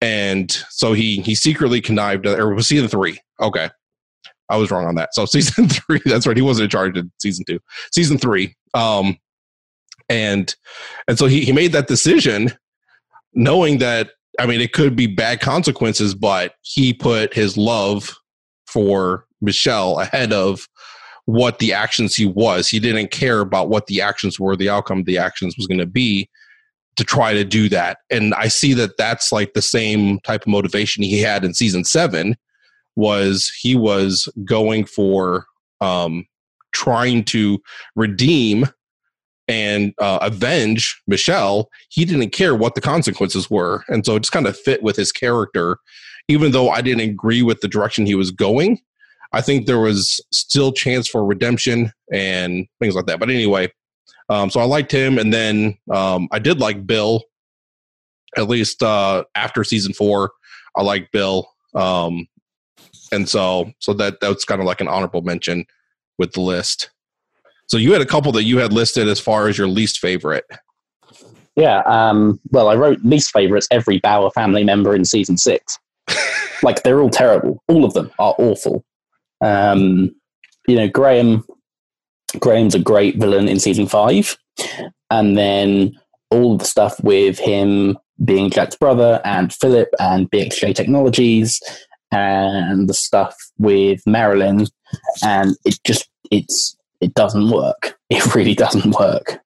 And 0.00 0.50
so 0.70 0.92
he 0.92 1.20
he 1.20 1.34
secretly 1.34 1.80
connived, 1.80 2.26
or 2.26 2.54
was 2.54 2.66
season 2.66 2.88
three? 2.88 3.20
Okay, 3.40 3.70
I 4.48 4.56
was 4.56 4.70
wrong 4.70 4.86
on 4.86 4.94
that. 4.96 5.14
So 5.14 5.24
season 5.26 5.68
three, 5.68 6.00
that's 6.04 6.26
right. 6.26 6.36
He 6.36 6.42
wasn't 6.42 6.64
in 6.64 6.70
charge 6.70 6.96
in 6.96 7.10
season 7.18 7.44
two. 7.46 7.60
Season 7.92 8.18
three. 8.18 8.54
Um, 8.74 9.16
and 10.08 10.54
and 11.06 11.18
so 11.18 11.26
he, 11.26 11.44
he 11.44 11.52
made 11.52 11.72
that 11.72 11.86
decision 11.86 12.52
knowing 13.34 13.78
that 13.78 14.10
I 14.40 14.46
mean 14.46 14.60
it 14.60 14.72
could 14.72 14.96
be 14.96 15.06
bad 15.06 15.40
consequences, 15.40 16.14
but 16.14 16.54
he 16.62 16.92
put 16.92 17.34
his 17.34 17.56
love 17.56 18.14
for 18.66 19.26
Michelle 19.40 20.00
ahead 20.00 20.32
of 20.32 20.66
what 21.26 21.58
the 21.58 21.74
actions 21.74 22.14
he 22.14 22.24
was. 22.24 22.68
He 22.68 22.80
didn't 22.80 23.10
care 23.10 23.40
about 23.40 23.68
what 23.68 23.86
the 23.86 24.00
actions 24.00 24.40
were, 24.40 24.56
the 24.56 24.70
outcome 24.70 25.00
of 25.00 25.04
the 25.04 25.18
actions 25.18 25.56
was 25.58 25.66
going 25.66 25.78
to 25.78 25.86
be 25.86 26.28
to 26.96 27.04
try 27.04 27.32
to 27.32 27.44
do 27.44 27.68
that. 27.68 27.98
And 28.10 28.34
I 28.34 28.48
see 28.48 28.72
that 28.74 28.96
that's 28.96 29.30
like 29.30 29.52
the 29.52 29.62
same 29.62 30.20
type 30.20 30.42
of 30.42 30.48
motivation 30.48 31.02
he 31.04 31.20
had 31.20 31.44
in 31.44 31.54
season 31.54 31.84
seven 31.84 32.36
was 32.98 33.50
he 33.60 33.74
was 33.74 34.28
going 34.44 34.84
for 34.84 35.46
um, 35.80 36.26
trying 36.72 37.24
to 37.24 37.58
redeem 37.96 38.66
and 39.46 39.94
uh, 39.98 40.18
avenge 40.20 41.00
Michelle. 41.06 41.70
He 41.88 42.04
didn't 42.04 42.30
care 42.30 42.54
what 42.54 42.74
the 42.74 42.82
consequences 42.82 43.48
were, 43.48 43.84
and 43.88 44.04
so 44.04 44.16
it 44.16 44.20
just 44.20 44.32
kind 44.32 44.46
of 44.46 44.58
fit 44.58 44.82
with 44.82 44.96
his 44.96 45.12
character 45.12 45.78
even 46.28 46.52
though 46.52 46.68
I 46.68 46.82
didn't 46.82 47.08
agree 47.08 47.42
with 47.42 47.60
the 47.60 47.68
direction 47.68 48.06
he 48.06 48.14
was 48.14 48.30
going, 48.30 48.78
I 49.32 49.40
think 49.40 49.66
there 49.66 49.80
was 49.80 50.20
still 50.30 50.72
chance 50.72 51.08
for 51.08 51.24
redemption 51.24 51.92
and 52.12 52.66
things 52.80 52.94
like 52.94 53.06
that. 53.06 53.18
But 53.18 53.30
anyway, 53.30 53.72
um, 54.28 54.50
so 54.50 54.60
I 54.60 54.64
liked 54.64 54.92
him, 54.92 55.18
and 55.18 55.32
then 55.32 55.76
um, 55.92 56.28
I 56.30 56.38
did 56.38 56.60
like 56.60 56.86
Bill. 56.86 57.22
At 58.36 58.48
least 58.48 58.82
uh, 58.82 59.24
after 59.34 59.64
season 59.64 59.94
four, 59.94 60.32
I 60.76 60.82
liked 60.82 61.12
Bill, 61.12 61.48
um, 61.74 62.26
and 63.12 63.28
so 63.28 63.72
so 63.78 63.92
that 63.94 64.20
that's 64.20 64.44
kind 64.44 64.60
of 64.60 64.66
like 64.66 64.80
an 64.80 64.88
honorable 64.88 65.22
mention 65.22 65.64
with 66.18 66.32
the 66.32 66.40
list. 66.40 66.90
So 67.66 67.76
you 67.76 67.92
had 67.92 68.02
a 68.02 68.06
couple 68.06 68.32
that 68.32 68.44
you 68.44 68.58
had 68.58 68.72
listed 68.72 69.08
as 69.08 69.20
far 69.20 69.48
as 69.48 69.58
your 69.58 69.68
least 69.68 69.98
favorite. 69.98 70.44
Yeah. 71.54 71.80
Um, 71.80 72.40
well, 72.50 72.68
I 72.68 72.76
wrote 72.76 73.00
least 73.02 73.30
favorites 73.30 73.68
every 73.70 73.98
Bauer 73.98 74.30
family 74.30 74.64
member 74.64 74.94
in 74.94 75.04
season 75.04 75.36
six. 75.36 75.78
like 76.62 76.82
they're 76.82 77.00
all 77.00 77.10
terrible. 77.10 77.62
All 77.68 77.84
of 77.84 77.94
them 77.94 78.10
are 78.18 78.34
awful. 78.38 78.84
Um, 79.44 80.14
you 80.66 80.76
know, 80.76 80.88
Graham. 80.88 81.44
Graham's 82.38 82.74
a 82.74 82.78
great 82.78 83.16
villain 83.16 83.48
in 83.48 83.58
season 83.58 83.86
five, 83.86 84.36
and 85.10 85.38
then 85.38 85.98
all 86.30 86.58
the 86.58 86.64
stuff 86.66 87.02
with 87.02 87.38
him 87.38 87.96
being 88.22 88.50
Jack's 88.50 88.76
brother 88.76 89.20
and 89.24 89.50
Philip 89.50 89.88
and 89.98 90.30
BXJ 90.30 90.74
Technologies 90.74 91.58
and 92.10 92.88
the 92.88 92.94
stuff 92.94 93.36
with 93.58 94.02
Marilyn, 94.06 94.66
and 95.22 95.56
it 95.64 95.78
just 95.84 96.08
it's 96.30 96.76
it 97.00 97.14
doesn't 97.14 97.50
work. 97.50 97.96
It 98.10 98.34
really 98.34 98.54
doesn't 98.54 98.98
work. 98.98 99.38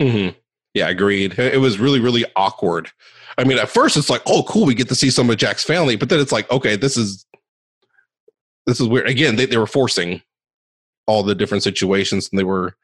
Mm-hmm. 0.00 0.36
Yeah, 0.74 0.88
agreed. 0.88 1.38
It 1.38 1.58
was 1.60 1.78
really, 1.78 2.00
really 2.00 2.26
awkward. 2.36 2.90
I 3.38 3.44
mean, 3.44 3.58
at 3.58 3.70
first 3.70 3.96
it's 3.96 4.10
like, 4.10 4.20
oh, 4.26 4.42
cool, 4.42 4.66
we 4.66 4.74
get 4.74 4.88
to 4.90 4.94
see 4.94 5.10
some 5.10 5.30
of 5.30 5.38
Jack's 5.38 5.64
family, 5.64 5.96
but 5.96 6.10
then 6.10 6.20
it's 6.20 6.32
like, 6.32 6.50
okay, 6.50 6.76
this 6.76 6.98
is 6.98 7.24
this 8.66 8.78
is 8.78 8.86
weird. 8.86 9.08
Again, 9.08 9.36
they, 9.36 9.46
they 9.46 9.56
were 9.56 9.66
forcing 9.66 10.20
all 11.06 11.22
the 11.22 11.34
different 11.34 11.62
situations, 11.62 12.28
and 12.30 12.38
they 12.38 12.44
were 12.44 12.76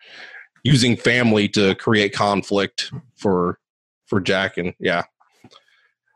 using 0.63 0.97
family 0.97 1.49
to 1.51 1.75
create 1.75 2.15
conflict 2.15 2.91
for 3.17 3.59
for 4.07 4.21
Jack, 4.21 4.57
and 4.57 4.75
yeah, 4.81 5.03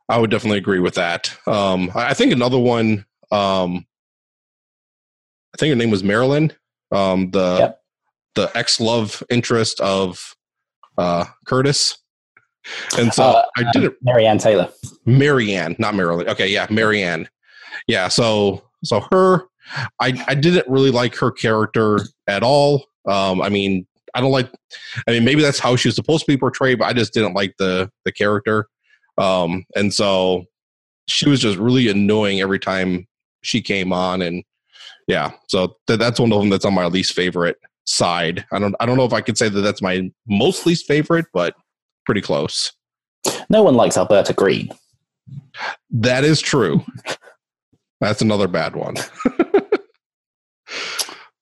I 0.08 0.18
would 0.18 0.30
definitely 0.30 0.58
agree 0.58 0.80
with 0.80 0.94
that. 0.94 1.36
Um, 1.46 1.90
I 1.94 2.14
think 2.14 2.32
another 2.32 2.58
one, 2.58 3.04
um, 3.30 3.86
I 5.54 5.58
think 5.58 5.70
her 5.70 5.76
name 5.76 5.90
was 5.90 6.02
Marilyn, 6.02 6.52
um, 6.92 7.30
the 7.30 7.56
yep. 7.58 7.80
the 8.34 8.50
ex 8.56 8.80
love 8.80 9.22
interest 9.30 9.80
of 9.80 10.34
uh, 10.96 11.26
Curtis. 11.46 11.98
And 12.98 13.12
so 13.12 13.24
uh, 13.24 13.44
I 13.56 13.70
didn't. 13.72 13.92
Um, 13.92 13.96
Marianne 14.02 14.38
Taylor. 14.38 14.68
Marianne, 15.06 15.76
not 15.78 15.94
Marilyn. 15.94 16.28
Okay, 16.28 16.48
yeah, 16.48 16.66
Marianne. 16.70 17.28
Yeah, 17.86 18.08
so 18.08 18.62
so 18.84 19.00
her, 19.12 19.44
I 20.00 20.24
I 20.26 20.34
didn't 20.34 20.68
really 20.68 20.90
like 20.90 21.14
her 21.16 21.30
character 21.30 22.00
at 22.26 22.42
all. 22.42 22.86
Um, 23.06 23.40
I 23.40 23.48
mean, 23.48 23.86
I 24.14 24.20
don't 24.20 24.32
like. 24.32 24.50
I 25.06 25.12
mean, 25.12 25.24
maybe 25.24 25.42
that's 25.42 25.58
how 25.58 25.76
she 25.76 25.88
was 25.88 25.96
supposed 25.96 26.26
to 26.26 26.32
be 26.32 26.36
portrayed, 26.36 26.78
but 26.78 26.86
I 26.88 26.92
just 26.92 27.12
didn't 27.12 27.34
like 27.34 27.54
the 27.58 27.90
the 28.04 28.12
character. 28.12 28.68
Um, 29.18 29.64
and 29.74 29.92
so 29.92 30.44
she 31.06 31.28
was 31.28 31.40
just 31.40 31.58
really 31.58 31.88
annoying 31.88 32.40
every 32.40 32.58
time 32.58 33.06
she 33.42 33.60
came 33.60 33.92
on, 33.92 34.22
and 34.22 34.44
yeah, 35.06 35.32
so 35.48 35.76
th- 35.86 35.98
that's 35.98 36.20
one 36.20 36.32
of 36.32 36.38
them 36.40 36.50
that's 36.50 36.64
on 36.64 36.74
my 36.74 36.86
least 36.86 37.14
favorite 37.14 37.56
side. 37.84 38.44
I 38.52 38.58
don't 38.58 38.74
I 38.80 38.86
don't 38.86 38.96
know 38.96 39.04
if 39.04 39.12
I 39.12 39.20
could 39.20 39.38
say 39.38 39.48
that 39.48 39.60
that's 39.60 39.82
my 39.82 40.10
most 40.26 40.66
least 40.66 40.86
favorite, 40.86 41.26
but 41.32 41.54
pretty 42.06 42.20
close. 42.20 42.72
No 43.50 43.62
one 43.62 43.74
likes 43.74 43.96
Alberta 43.96 44.32
Green. 44.32 44.70
That 45.90 46.24
is 46.24 46.40
true. 46.40 46.84
That's 48.00 48.22
another 48.22 48.46
bad 48.46 48.76
one. 48.76 48.94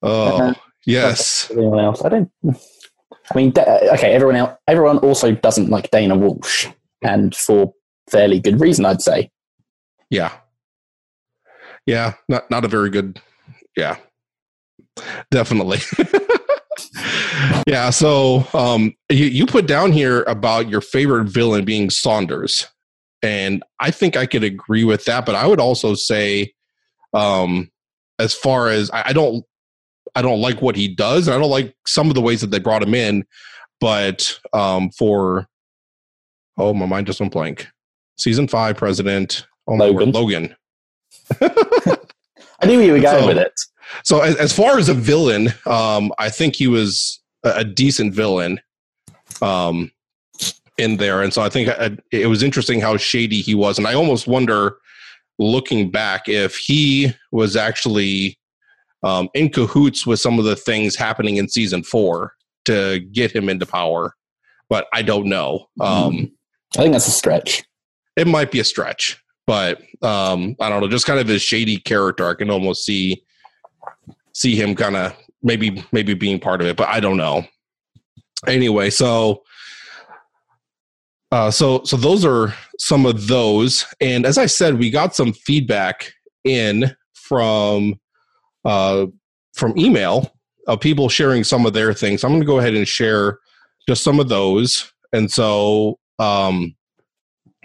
oh 0.02 0.36
uh-huh. 0.36 0.54
yes. 0.86 1.50
Anyone 1.50 1.80
else? 1.80 2.02
I 2.02 2.08
don't. 2.08 2.30
I 2.48 3.34
mean, 3.34 3.52
okay. 3.58 4.12
Everyone 4.12 4.36
else. 4.36 4.56
Everyone 4.68 4.98
also 4.98 5.32
doesn't 5.32 5.68
like 5.68 5.90
Dana 5.90 6.16
Walsh, 6.16 6.68
and 7.02 7.34
for 7.34 7.72
fairly 8.10 8.40
good 8.40 8.60
reason, 8.60 8.84
I'd 8.84 9.02
say. 9.02 9.30
Yeah. 10.10 10.32
Yeah. 11.86 12.14
Not 12.28 12.50
not 12.50 12.64
a 12.64 12.68
very 12.68 12.90
good. 12.90 13.20
Yeah. 13.76 13.96
Definitely. 15.30 15.78
yeah. 17.66 17.90
So 17.90 18.46
um, 18.54 18.94
you, 19.10 19.26
you 19.26 19.46
put 19.46 19.66
down 19.66 19.92
here 19.92 20.22
about 20.22 20.68
your 20.68 20.80
favorite 20.80 21.26
villain 21.26 21.64
being 21.64 21.90
Saunders. 21.90 22.66
And 23.22 23.62
I 23.80 23.90
think 23.90 24.16
I 24.16 24.26
could 24.26 24.44
agree 24.44 24.84
with 24.84 25.04
that. 25.06 25.26
But 25.26 25.34
I 25.34 25.46
would 25.46 25.60
also 25.60 25.94
say, 25.94 26.52
um, 27.12 27.70
as 28.18 28.34
far 28.34 28.68
as 28.68 28.90
I, 28.90 29.08
I 29.08 29.12
don't, 29.12 29.44
I 30.14 30.22
don't 30.22 30.40
like 30.40 30.62
what 30.62 30.76
he 30.76 30.88
does, 30.88 31.26
and 31.26 31.34
I 31.34 31.38
don't 31.38 31.50
like 31.50 31.74
some 31.86 32.08
of 32.08 32.14
the 32.14 32.22
ways 32.22 32.40
that 32.40 32.50
they 32.50 32.58
brought 32.58 32.82
him 32.82 32.94
in. 32.94 33.24
But 33.80 34.38
um, 34.54 34.90
for 34.90 35.46
oh, 36.58 36.74
my 36.74 36.86
mind 36.86 37.06
just 37.06 37.20
went 37.20 37.32
blank. 37.32 37.66
Season 38.16 38.48
five 38.48 38.76
president 38.76 39.46
oh, 39.66 39.74
Logan. 39.74 40.12
Logan. 40.12 40.56
I 41.40 42.66
knew 42.66 42.80
you 42.80 42.92
were 42.92 43.00
going 43.00 43.20
so, 43.20 43.26
with 43.26 43.38
it. 43.38 43.60
So 44.04 44.20
as, 44.20 44.36
as 44.36 44.52
far 44.52 44.78
as 44.78 44.88
a 44.88 44.94
villain, 44.94 45.48
um, 45.66 46.12
I 46.18 46.30
think 46.30 46.56
he 46.56 46.66
was 46.66 47.20
a, 47.44 47.56
a 47.56 47.64
decent 47.64 48.14
villain 48.14 48.60
um, 49.42 49.90
in 50.78 50.96
there, 50.96 51.22
and 51.22 51.32
so 51.32 51.42
I 51.42 51.48
think 51.48 51.68
I, 51.68 51.72
uh, 51.72 51.90
it 52.10 52.26
was 52.26 52.42
interesting 52.42 52.80
how 52.80 52.96
shady 52.96 53.40
he 53.40 53.54
was, 53.54 53.78
and 53.78 53.86
I 53.86 53.94
almost 53.94 54.26
wonder, 54.26 54.76
looking 55.38 55.90
back, 55.90 56.28
if 56.28 56.56
he 56.56 57.12
was 57.32 57.56
actually 57.56 58.38
um, 59.02 59.28
in 59.34 59.50
cahoots 59.50 60.06
with 60.06 60.20
some 60.20 60.38
of 60.38 60.44
the 60.44 60.56
things 60.56 60.96
happening 60.96 61.36
in 61.36 61.48
season 61.48 61.82
four 61.82 62.34
to 62.64 63.00
get 63.12 63.30
him 63.30 63.48
into 63.48 63.66
power. 63.66 64.14
But 64.68 64.88
I 64.92 65.02
don't 65.02 65.26
know. 65.26 65.68
Um, 65.80 66.32
I 66.76 66.82
think 66.82 66.92
that's 66.92 67.08
a 67.08 67.12
stretch. 67.12 67.64
It 68.16 68.26
might 68.26 68.50
be 68.50 68.60
a 68.60 68.64
stretch, 68.64 69.22
but 69.46 69.80
um, 70.02 70.56
I 70.60 70.68
don't 70.68 70.82
know. 70.82 70.88
Just 70.88 71.06
kind 71.06 71.18
of 71.18 71.26
his 71.26 71.40
shady 71.40 71.78
character, 71.78 72.28
I 72.28 72.34
can 72.34 72.50
almost 72.50 72.84
see 72.84 73.22
see 74.32 74.54
him 74.54 74.74
kind 74.74 74.96
of 74.96 75.16
maybe 75.42 75.82
maybe 75.90 76.12
being 76.12 76.38
part 76.38 76.60
of 76.60 76.66
it, 76.66 76.76
but 76.76 76.88
I 76.88 77.00
don't 77.00 77.16
know. 77.16 77.46
Anyway, 78.46 78.90
so 78.90 79.42
uh, 81.32 81.50
so 81.50 81.82
so 81.84 81.96
those 81.96 82.26
are 82.26 82.54
some 82.78 83.06
of 83.06 83.26
those, 83.26 83.86
and 84.00 84.26
as 84.26 84.36
I 84.36 84.46
said, 84.46 84.78
we 84.78 84.90
got 84.90 85.14
some 85.14 85.32
feedback 85.32 86.12
in 86.44 86.94
from 87.14 87.98
uh, 88.66 89.06
from 89.54 89.78
email 89.78 90.30
of 90.66 90.80
people 90.80 91.08
sharing 91.08 91.42
some 91.42 91.64
of 91.64 91.72
their 91.72 91.94
things. 91.94 92.22
I'm 92.22 92.32
going 92.32 92.40
to 92.40 92.46
go 92.46 92.58
ahead 92.58 92.74
and 92.74 92.86
share 92.86 93.38
just 93.88 94.04
some 94.04 94.20
of 94.20 94.28
those, 94.28 94.92
and 95.14 95.30
so 95.30 95.98
um, 96.18 96.74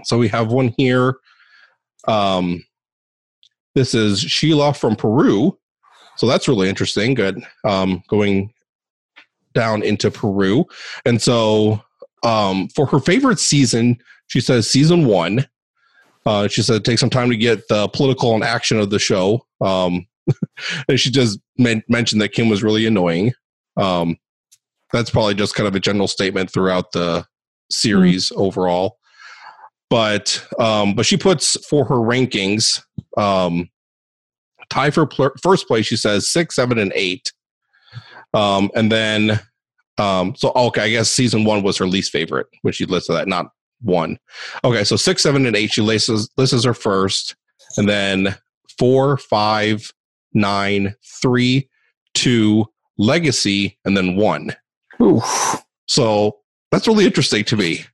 so 0.03 0.17
we 0.17 0.27
have 0.29 0.51
one 0.51 0.73
here. 0.77 1.15
Um, 2.07 2.63
this 3.75 3.93
is 3.93 4.19
Sheila 4.19 4.73
from 4.73 4.95
Peru 4.95 5.57
so 6.21 6.27
that's 6.27 6.47
really 6.47 6.69
interesting. 6.69 7.15
Good. 7.15 7.43
Um, 7.63 8.03
going 8.07 8.53
down 9.55 9.81
into 9.81 10.11
Peru. 10.11 10.65
And 11.03 11.19
so 11.19 11.81
um, 12.23 12.67
for 12.75 12.85
her 12.85 12.99
favorite 12.99 13.39
season, 13.39 13.97
she 14.27 14.39
says 14.39 14.69
season 14.69 15.05
one. 15.07 15.47
Uh, 16.27 16.47
she 16.47 16.61
said 16.61 16.85
take 16.85 16.99
some 16.99 17.09
time 17.09 17.31
to 17.31 17.35
get 17.35 17.67
the 17.69 17.87
political 17.87 18.35
and 18.35 18.43
action 18.43 18.79
of 18.79 18.91
the 18.91 18.99
show. 18.99 19.45
Um, 19.61 20.05
and 20.87 20.99
she 20.99 21.09
just 21.09 21.39
men- 21.57 21.83
mentioned 21.89 22.21
that 22.21 22.33
Kim 22.33 22.49
was 22.49 22.61
really 22.61 22.85
annoying. 22.85 23.33
Um, 23.75 24.17
that's 24.93 25.09
probably 25.09 25.33
just 25.33 25.55
kind 25.55 25.67
of 25.67 25.75
a 25.75 25.79
general 25.79 26.07
statement 26.07 26.51
throughout 26.51 26.91
the 26.91 27.25
series 27.71 28.29
mm 28.29 28.37
overall. 28.37 28.97
But 29.89 30.45
um, 30.57 30.95
but 30.95 31.05
she 31.05 31.17
puts 31.17 31.57
for 31.67 31.83
her 31.85 31.95
rankings 31.95 32.81
um, 33.17 33.69
tie 34.69 34.89
for 34.89 35.05
pl- 35.05 35.31
first 35.43 35.67
place. 35.67 35.85
She 35.85 35.97
says 35.97 36.31
six, 36.31 36.55
seven, 36.55 36.77
and 36.77 36.93
eight. 36.95 37.33
Um, 38.33 38.71
and 38.73 38.89
then, 38.89 39.41
um, 39.97 40.33
so 40.37 40.51
okay, 40.55 40.83
I 40.83 40.89
guess 40.89 41.09
season 41.09 41.43
one 41.43 41.61
was 41.61 41.77
her 41.77 41.87
least 41.87 42.11
favorite 42.11 42.47
when 42.61 42.73
she 42.73 42.85
listed 42.85 43.17
that, 43.17 43.27
not 43.27 43.47
one. 43.81 44.17
Okay, 44.63 44.85
so 44.85 44.95
six, 44.95 45.21
seven, 45.21 45.45
and 45.45 45.57
eight. 45.57 45.73
She 45.73 45.81
lists 45.81 46.29
lists 46.37 46.63
her 46.63 46.73
first, 46.73 47.35
and 47.77 47.89
then 47.89 48.35
four, 48.79 49.17
five, 49.17 49.91
nine, 50.33 50.95
three, 51.21 51.69
two, 52.13 52.65
legacy, 52.97 53.77
and 53.83 53.97
then 53.97 54.15
one. 54.15 54.55
Oof. 55.01 55.63
So 55.87 56.37
that's 56.71 56.87
really 56.87 57.05
interesting 57.05 57.43
to 57.45 57.57
me. 57.57 57.85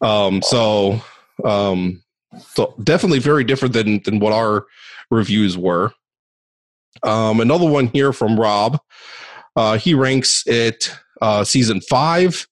Um, 0.00 0.42
so, 0.42 1.00
um, 1.44 2.02
so 2.38 2.74
definitely 2.82 3.18
very 3.18 3.44
different 3.44 3.74
than 3.74 4.02
than 4.04 4.18
what 4.18 4.32
our 4.32 4.66
reviews 5.10 5.58
were. 5.58 5.92
Um, 7.02 7.40
another 7.40 7.68
one 7.68 7.88
here 7.88 8.12
from 8.12 8.38
Rob. 8.38 8.78
Uh, 9.56 9.78
he 9.78 9.94
ranks 9.94 10.42
it 10.46 10.94
uh, 11.20 11.44
season 11.44 11.80
five, 11.80 12.46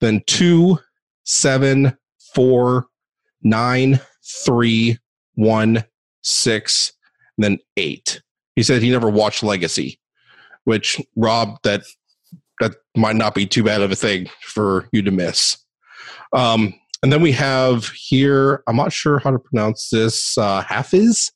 then 0.00 0.22
two, 0.26 0.78
seven, 1.24 1.96
four, 2.34 2.86
nine, 3.42 4.00
three, 4.44 4.98
one, 5.34 5.84
six, 6.22 6.92
then 7.38 7.58
eight. 7.76 8.20
He 8.54 8.62
said 8.62 8.82
he 8.82 8.90
never 8.90 9.08
watched 9.08 9.42
Legacy, 9.42 9.98
which 10.64 11.00
Rob, 11.14 11.58
that 11.62 11.82
that 12.60 12.76
might 12.96 13.16
not 13.16 13.34
be 13.34 13.46
too 13.46 13.62
bad 13.62 13.82
of 13.82 13.90
a 13.90 13.96
thing 13.96 14.28
for 14.42 14.88
you 14.92 15.02
to 15.02 15.10
miss. 15.10 15.58
Um, 16.32 16.74
and 17.02 17.12
then 17.12 17.20
we 17.20 17.32
have 17.32 17.88
here, 17.88 18.62
I'm 18.66 18.76
not 18.76 18.92
sure 18.92 19.18
how 19.18 19.30
to 19.30 19.38
pronounce 19.38 19.90
this, 19.90 20.36
uh, 20.38 20.62
Hafiz, 20.62 21.30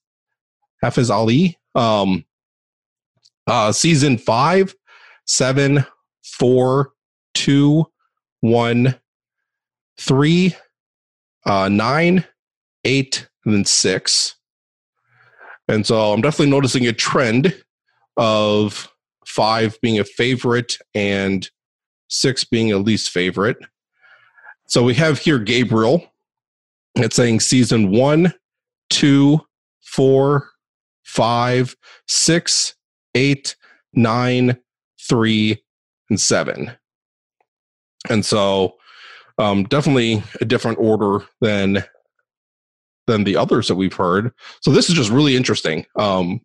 Hafiz 0.82 1.10
Ali, 1.10 1.58
um, 1.74 2.24
uh, 3.46 3.72
season 3.72 4.18
five, 4.18 4.74
seven, 5.26 5.84
four, 6.24 6.92
two, 7.34 7.86
one, 8.40 8.98
three, 9.98 10.56
uh, 11.44 11.68
nine, 11.68 12.24
eight, 12.84 13.28
and 13.44 13.54
then 13.54 13.64
six. 13.64 14.36
And 15.68 15.86
so 15.86 16.12
I'm 16.12 16.20
definitely 16.20 16.50
noticing 16.50 16.86
a 16.86 16.92
trend 16.92 17.54
of 18.16 18.89
five 19.30 19.80
being 19.80 19.98
a 19.98 20.04
favorite 20.04 20.76
and 20.94 21.48
six 22.08 22.42
being 22.44 22.72
a 22.72 22.78
least 22.78 23.10
favorite. 23.10 23.56
So 24.66 24.82
we 24.82 24.94
have 24.94 25.18
here 25.18 25.38
Gabriel. 25.38 26.04
It's 26.96 27.16
saying 27.16 27.40
season 27.40 27.92
one, 27.92 28.34
two, 28.88 29.40
four, 29.82 30.50
five, 31.04 31.76
six, 32.08 32.74
eight, 33.14 33.54
nine, 33.94 34.58
three, 35.08 35.62
and 36.08 36.20
seven. 36.20 36.72
And 38.08 38.26
so 38.26 38.74
um, 39.38 39.64
definitely 39.64 40.22
a 40.40 40.44
different 40.44 40.78
order 40.80 41.24
than 41.40 41.84
than 43.06 43.24
the 43.24 43.36
others 43.36 43.68
that 43.68 43.76
we've 43.76 43.94
heard. 43.94 44.32
So 44.60 44.70
this 44.70 44.88
is 44.88 44.94
just 44.94 45.10
really 45.10 45.36
interesting 45.36 45.86
um, 45.96 46.40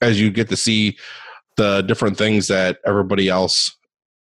as 0.00 0.20
you 0.20 0.30
get 0.30 0.48
to 0.48 0.56
see 0.56 0.96
the 1.56 1.82
different 1.82 2.16
things 2.16 2.48
that 2.48 2.78
everybody 2.86 3.28
else 3.28 3.76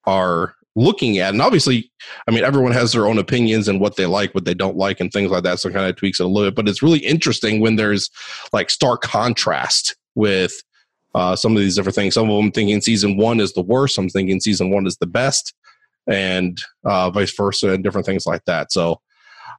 are 0.04 0.54
looking 0.76 1.18
at. 1.18 1.32
And 1.32 1.40
obviously, 1.42 1.90
I 2.26 2.30
mean, 2.32 2.44
everyone 2.44 2.72
has 2.72 2.92
their 2.92 3.06
own 3.06 3.18
opinions 3.18 3.68
and 3.68 3.80
what 3.80 3.96
they 3.96 4.06
like, 4.06 4.34
what 4.34 4.44
they 4.44 4.54
don't 4.54 4.76
like, 4.76 5.00
and 5.00 5.12
things 5.12 5.30
like 5.30 5.44
that. 5.44 5.60
So 5.60 5.70
kind 5.70 5.88
of 5.88 5.96
tweaks 5.96 6.20
it 6.20 6.24
a 6.24 6.28
little 6.28 6.50
bit. 6.50 6.56
But 6.56 6.68
it's 6.68 6.82
really 6.82 6.98
interesting 6.98 7.60
when 7.60 7.76
there's 7.76 8.10
like 8.52 8.70
stark 8.70 9.02
contrast 9.02 9.96
with 10.14 10.52
uh, 11.14 11.36
some 11.36 11.56
of 11.56 11.62
these 11.62 11.76
different 11.76 11.94
things. 11.94 12.14
Some 12.14 12.28
of 12.28 12.36
them 12.36 12.50
thinking 12.50 12.80
season 12.80 13.16
one 13.16 13.40
is 13.40 13.52
the 13.52 13.62
worst. 13.62 13.98
I'm 13.98 14.08
thinking 14.08 14.40
season 14.40 14.70
one 14.70 14.86
is 14.86 14.96
the 14.96 15.06
best, 15.06 15.54
and 16.08 16.60
uh, 16.84 17.10
vice 17.10 17.34
versa, 17.34 17.70
and 17.70 17.84
different 17.84 18.06
things 18.06 18.26
like 18.26 18.44
that. 18.46 18.72
So, 18.72 19.00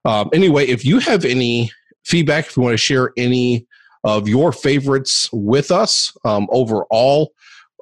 um, 0.04 0.30
anyway, 0.34 0.68
if 0.68 0.84
you 0.84 1.00
have 1.00 1.24
any 1.24 1.72
feedback, 2.04 2.48
if 2.48 2.58
you 2.58 2.64
want 2.64 2.74
to 2.74 2.78
share 2.78 3.12
any 3.18 3.66
of 4.04 4.28
your 4.28 4.52
favorites 4.52 5.30
with 5.32 5.72
us 5.72 6.16
um, 6.26 6.48
overall, 6.52 7.32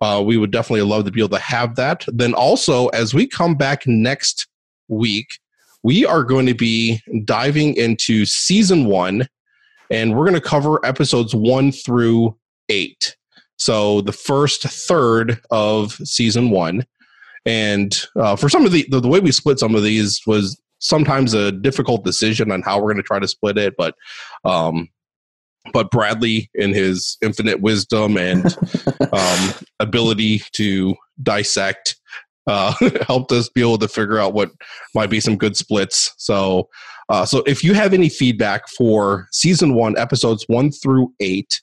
uh, 0.04 0.22
we 0.22 0.38
would 0.38 0.52
definitely 0.52 0.82
love 0.82 1.06
to 1.06 1.12
be 1.12 1.22
able 1.22 1.30
to 1.30 1.40
have 1.40 1.76
that. 1.78 2.06
Then 2.08 2.34
also, 2.34 2.88
as 2.90 3.14
we 3.14 3.26
come 3.26 3.56
back 3.56 3.88
next 3.88 4.48
week, 4.90 5.40
we 5.82 6.06
are 6.06 6.24
going 6.24 6.46
to 6.46 6.54
be 6.54 7.02
diving 7.26 7.76
into 7.76 8.26
season 8.26 8.86
one, 8.86 9.28
and 9.90 10.16
we're 10.16 10.26
going 10.26 10.34
to 10.34 10.42
cover 10.42 10.86
episodes 10.86 11.34
one 11.34 11.72
through 11.72 12.38
eight. 12.70 13.16
So 13.58 14.02
the 14.02 14.12
first 14.12 14.64
third 14.64 15.40
of 15.52 15.94
season 16.04 16.50
one. 16.50 16.86
And 17.46 17.98
uh, 18.16 18.36
for 18.36 18.50
some 18.50 18.66
of 18.66 18.72
the, 18.72 18.86
the, 18.90 19.02
the 19.02 19.08
way 19.08 19.20
we 19.20 19.32
split 19.32 19.60
some 19.60 19.76
of 19.76 19.84
these 19.84 20.22
was 20.26 20.60
sometimes 20.80 21.34
a 21.34 21.52
difficult 21.52 22.04
decision 22.04 22.52
on 22.52 22.62
how 22.62 22.78
we're 22.78 22.94
going 22.94 22.98
to 22.98 23.04
try 23.04 23.20
to 23.20 23.28
split 23.28 23.58
it, 23.58 23.76
but 23.78 23.96
um, 24.44 24.90
but 25.72 25.92
Bradley, 25.92 26.50
in 26.56 26.74
his 26.74 27.18
infinite 27.22 27.62
wisdom 27.62 28.18
and 28.18 28.46
um, 29.14 29.54
ability 29.80 30.42
to 30.54 30.96
dissect, 31.22 31.96
uh, 32.48 32.74
helped 33.08 33.32
us 33.32 33.50
be 33.50 33.62
able 33.62 33.78
to 33.78 33.88
figure 33.88 34.20
out 34.20 34.34
what 34.34 34.52
might 34.94 35.10
be 35.10 35.20
some 35.20 35.38
good 35.38 35.56
splits. 35.56 36.14
So, 36.18 36.68
uh, 37.10 37.26
so 37.26 37.44
if 37.46 37.64
you 37.64 37.74
have 37.74 37.94
any 37.94 38.10
feedback 38.10 38.68
for 38.68 39.28
season 39.32 39.76
one, 39.76 39.98
episodes 39.98 40.44
one 40.48 40.72
through 40.72 41.14
eight, 41.20 41.62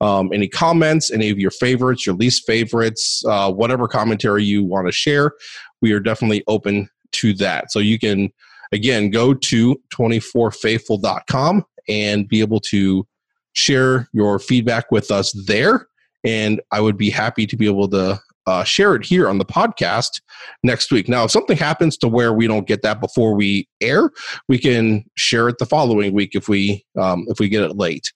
um, 0.00 0.30
any 0.32 0.48
comments, 0.48 1.10
any 1.12 1.30
of 1.30 1.38
your 1.38 1.50
favorites, 1.50 2.06
your 2.06 2.16
least 2.16 2.44
favorites, 2.46 3.22
uh, 3.26 3.52
whatever 3.52 3.86
commentary 3.86 4.44
you 4.44 4.64
want 4.64 4.86
to 4.86 4.92
share, 4.92 5.32
we 5.80 5.92
are 5.92 6.00
definitely 6.00 6.42
open 6.48 6.88
to 7.12 7.34
that. 7.34 7.70
So 7.70 7.78
you 7.78 7.98
can, 7.98 8.30
again, 8.72 9.10
go 9.10 9.34
to 9.34 9.80
24faithful.com 9.94 11.64
and 11.88 12.28
be 12.28 12.40
able 12.40 12.60
to 12.60 13.06
share 13.52 14.08
your 14.12 14.38
feedback 14.38 14.90
with 14.90 15.10
us 15.10 15.32
there. 15.46 15.86
And 16.24 16.60
I 16.70 16.80
would 16.80 16.96
be 16.96 17.10
happy 17.10 17.46
to 17.46 17.56
be 17.56 17.66
able 17.66 17.88
to 17.88 18.20
uh, 18.46 18.64
share 18.64 18.94
it 18.94 19.04
here 19.04 19.28
on 19.28 19.38
the 19.38 19.44
podcast 19.44 20.20
next 20.62 20.90
week. 20.90 21.08
Now, 21.08 21.24
if 21.24 21.30
something 21.30 21.56
happens 21.56 21.96
to 21.98 22.08
where 22.08 22.32
we 22.32 22.46
don't 22.46 22.66
get 22.66 22.82
that 22.82 23.00
before 23.00 23.34
we 23.34 23.68
air, 23.80 24.10
we 24.48 24.58
can 24.58 25.04
share 25.16 25.48
it 25.48 25.58
the 25.58 25.66
following 25.66 26.12
week 26.12 26.34
if 26.34 26.48
we 26.48 26.84
um, 27.00 27.24
if 27.28 27.38
we 27.38 27.48
get 27.48 27.62
it 27.62 27.76
late. 27.76 28.12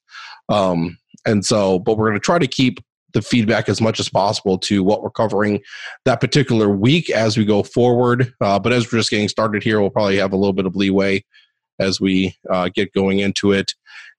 Um, 0.49 0.99
and 1.27 1.45
so, 1.45 1.79
but 1.79 1.97
we're 1.97 2.09
going 2.09 2.19
to 2.19 2.25
try 2.25 2.39
to 2.39 2.47
keep 2.47 2.81
the 3.13 3.23
feedback 3.23 3.69
as 3.69 3.81
much 3.81 3.99
as 3.99 4.09
possible 4.09 4.59
to 4.59 4.85
what 4.85 5.03
we're 5.03 5.11
covering 5.11 5.61
that 6.05 6.21
particular 6.21 6.69
week 6.69 7.09
as 7.09 7.37
we 7.37 7.45
go 7.45 7.63
forward. 7.63 8.33
Uh, 8.41 8.59
but 8.59 8.73
as 8.73 8.85
we're 8.85 8.99
just 8.99 9.11
getting 9.11 9.29
started 9.29 9.63
here, 9.63 9.81
we'll 9.81 9.91
probably 9.91 10.19
have 10.19 10.33
a 10.33 10.37
little 10.37 10.53
bit 10.53 10.67
of 10.67 10.77
leeway 10.77 11.25
as 11.79 12.01
we 12.01 12.37
uh, 12.51 12.69
get 12.75 12.93
going 12.93 13.21
into 13.21 13.53
it. 13.53 13.75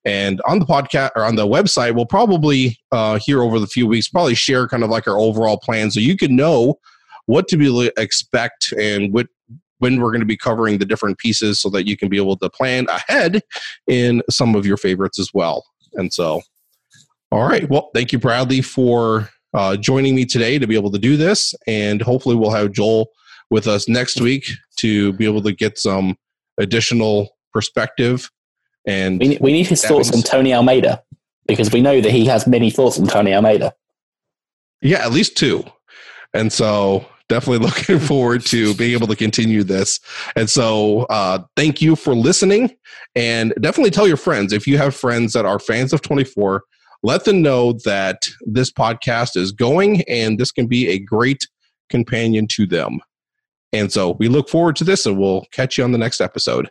And 0.08 0.42
on 0.48 0.60
the 0.60 0.66
podcast 0.66 1.12
or 1.18 1.26
on 1.26 1.36
the 1.36 1.46
website, 1.46 1.94
we'll 1.94 2.06
probably 2.06 2.80
uh, 2.94 3.20
here 3.22 3.42
over 3.44 3.60
the 3.60 3.68
few 3.68 3.86
weeks 3.86 4.08
probably 4.08 4.36
share 4.36 4.66
kind 4.66 4.86
of 4.86 4.90
like 4.90 5.06
our 5.06 5.20
overall 5.20 5.58
plan, 5.58 5.92
so 5.92 6.00
you 6.00 6.16
can 6.16 6.34
know 6.34 6.80
what 7.26 7.50
to 7.50 7.58
be 7.58 7.92
expect 7.98 8.72
and 8.80 9.14
what 9.14 9.28
when 9.80 10.00
we're 10.00 10.12
going 10.12 10.22
to 10.22 10.26
be 10.26 10.38
covering 10.38 10.78
the 10.78 10.86
different 10.86 11.18
pieces, 11.18 11.60
so 11.60 11.70
that 11.72 11.86
you 11.86 11.98
can 11.98 12.08
be 12.08 12.16
able 12.16 12.38
to 12.38 12.50
plan 12.50 12.88
ahead 12.88 13.42
in 13.86 14.24
some 14.30 14.56
of 14.56 14.66
your 14.66 14.78
favorites 14.78 15.20
as 15.20 15.32
well. 15.34 15.66
And 15.96 16.14
so, 16.14 16.42
all 17.30 17.46
right, 17.46 17.70
well, 17.70 17.90
thank 17.94 18.14
you, 18.14 18.18
Bradley, 18.18 18.62
for 18.62 19.30
uh, 19.54 19.76
joining 19.76 20.16
me 20.16 20.24
today 20.24 20.58
to 20.58 20.68
be 20.68 20.76
able 20.76 20.92
to 20.92 21.00
do 21.00 21.18
this, 21.18 21.54
and 21.68 22.02
hopefully 22.02 22.38
we'll 22.38 22.52
have 22.52 22.72
Joel 22.72 23.10
with 23.50 23.68
us 23.68 23.90
next 23.90 24.22
week 24.22 24.48
to 24.78 25.12
be 25.14 25.26
able 25.26 25.42
to 25.42 25.52
get 25.52 25.78
some 25.78 26.16
additional 26.58 27.36
perspective 27.52 28.32
and 28.88 29.20
we, 29.20 29.38
we 29.40 29.52
need 29.52 29.68
his 29.68 29.84
thoughts 29.84 30.12
on 30.12 30.22
Tony 30.24 30.54
Almeida 30.54 31.04
because 31.46 31.72
we 31.72 31.82
know 31.82 32.02
that 32.02 32.12
he 32.12 32.26
has 32.26 32.48
many 32.48 32.72
thoughts 32.72 33.00
on 33.00 33.06
Tony 33.06 33.34
Almeida. 33.34 33.74
Yeah, 34.82 35.06
at 35.06 35.12
least 35.12 35.38
two. 35.38 35.66
And 36.34 36.52
so 36.52 37.06
definitely 37.30 37.66
looking 37.68 38.00
forward 38.00 38.46
to 38.48 38.74
being 38.76 38.94
able 38.94 39.08
to 39.08 39.16
continue 39.16 39.64
this. 39.64 40.00
And 40.36 40.50
so 40.50 41.02
uh, 41.10 41.40
thank 41.56 41.82
you 41.82 41.96
for 41.96 42.16
listening. 42.16 42.76
And 43.16 43.54
definitely 43.60 43.92
tell 43.92 44.08
your 44.08 44.18
friends 44.18 44.54
if 44.54 44.66
you 44.66 44.78
have 44.78 44.96
friends 44.96 45.34
that 45.34 45.46
are 45.46 45.60
fans 45.60 45.94
of 45.94 46.02
24, 46.02 46.64
let 47.04 47.26
them 47.26 47.42
know 47.42 47.74
that 47.86 48.28
this 48.42 48.72
podcast 48.72 49.36
is 49.36 49.52
going 49.52 50.02
and 50.04 50.40
this 50.40 50.52
can 50.52 50.68
be 50.68 50.88
a 50.90 51.00
great 51.00 51.48
companion 51.90 52.48
to 52.48 52.66
them. 52.66 53.00
And 53.74 53.92
so 53.92 54.12
we 54.12 54.30
look 54.30 54.50
forward 54.50 54.76
to 54.78 54.84
this 54.84 55.06
and 55.06 55.18
we'll 55.18 55.46
catch 55.52 55.78
you 55.78 55.84
on 55.84 55.92
the 55.92 55.98
next 55.98 56.22
episode. 56.22 56.70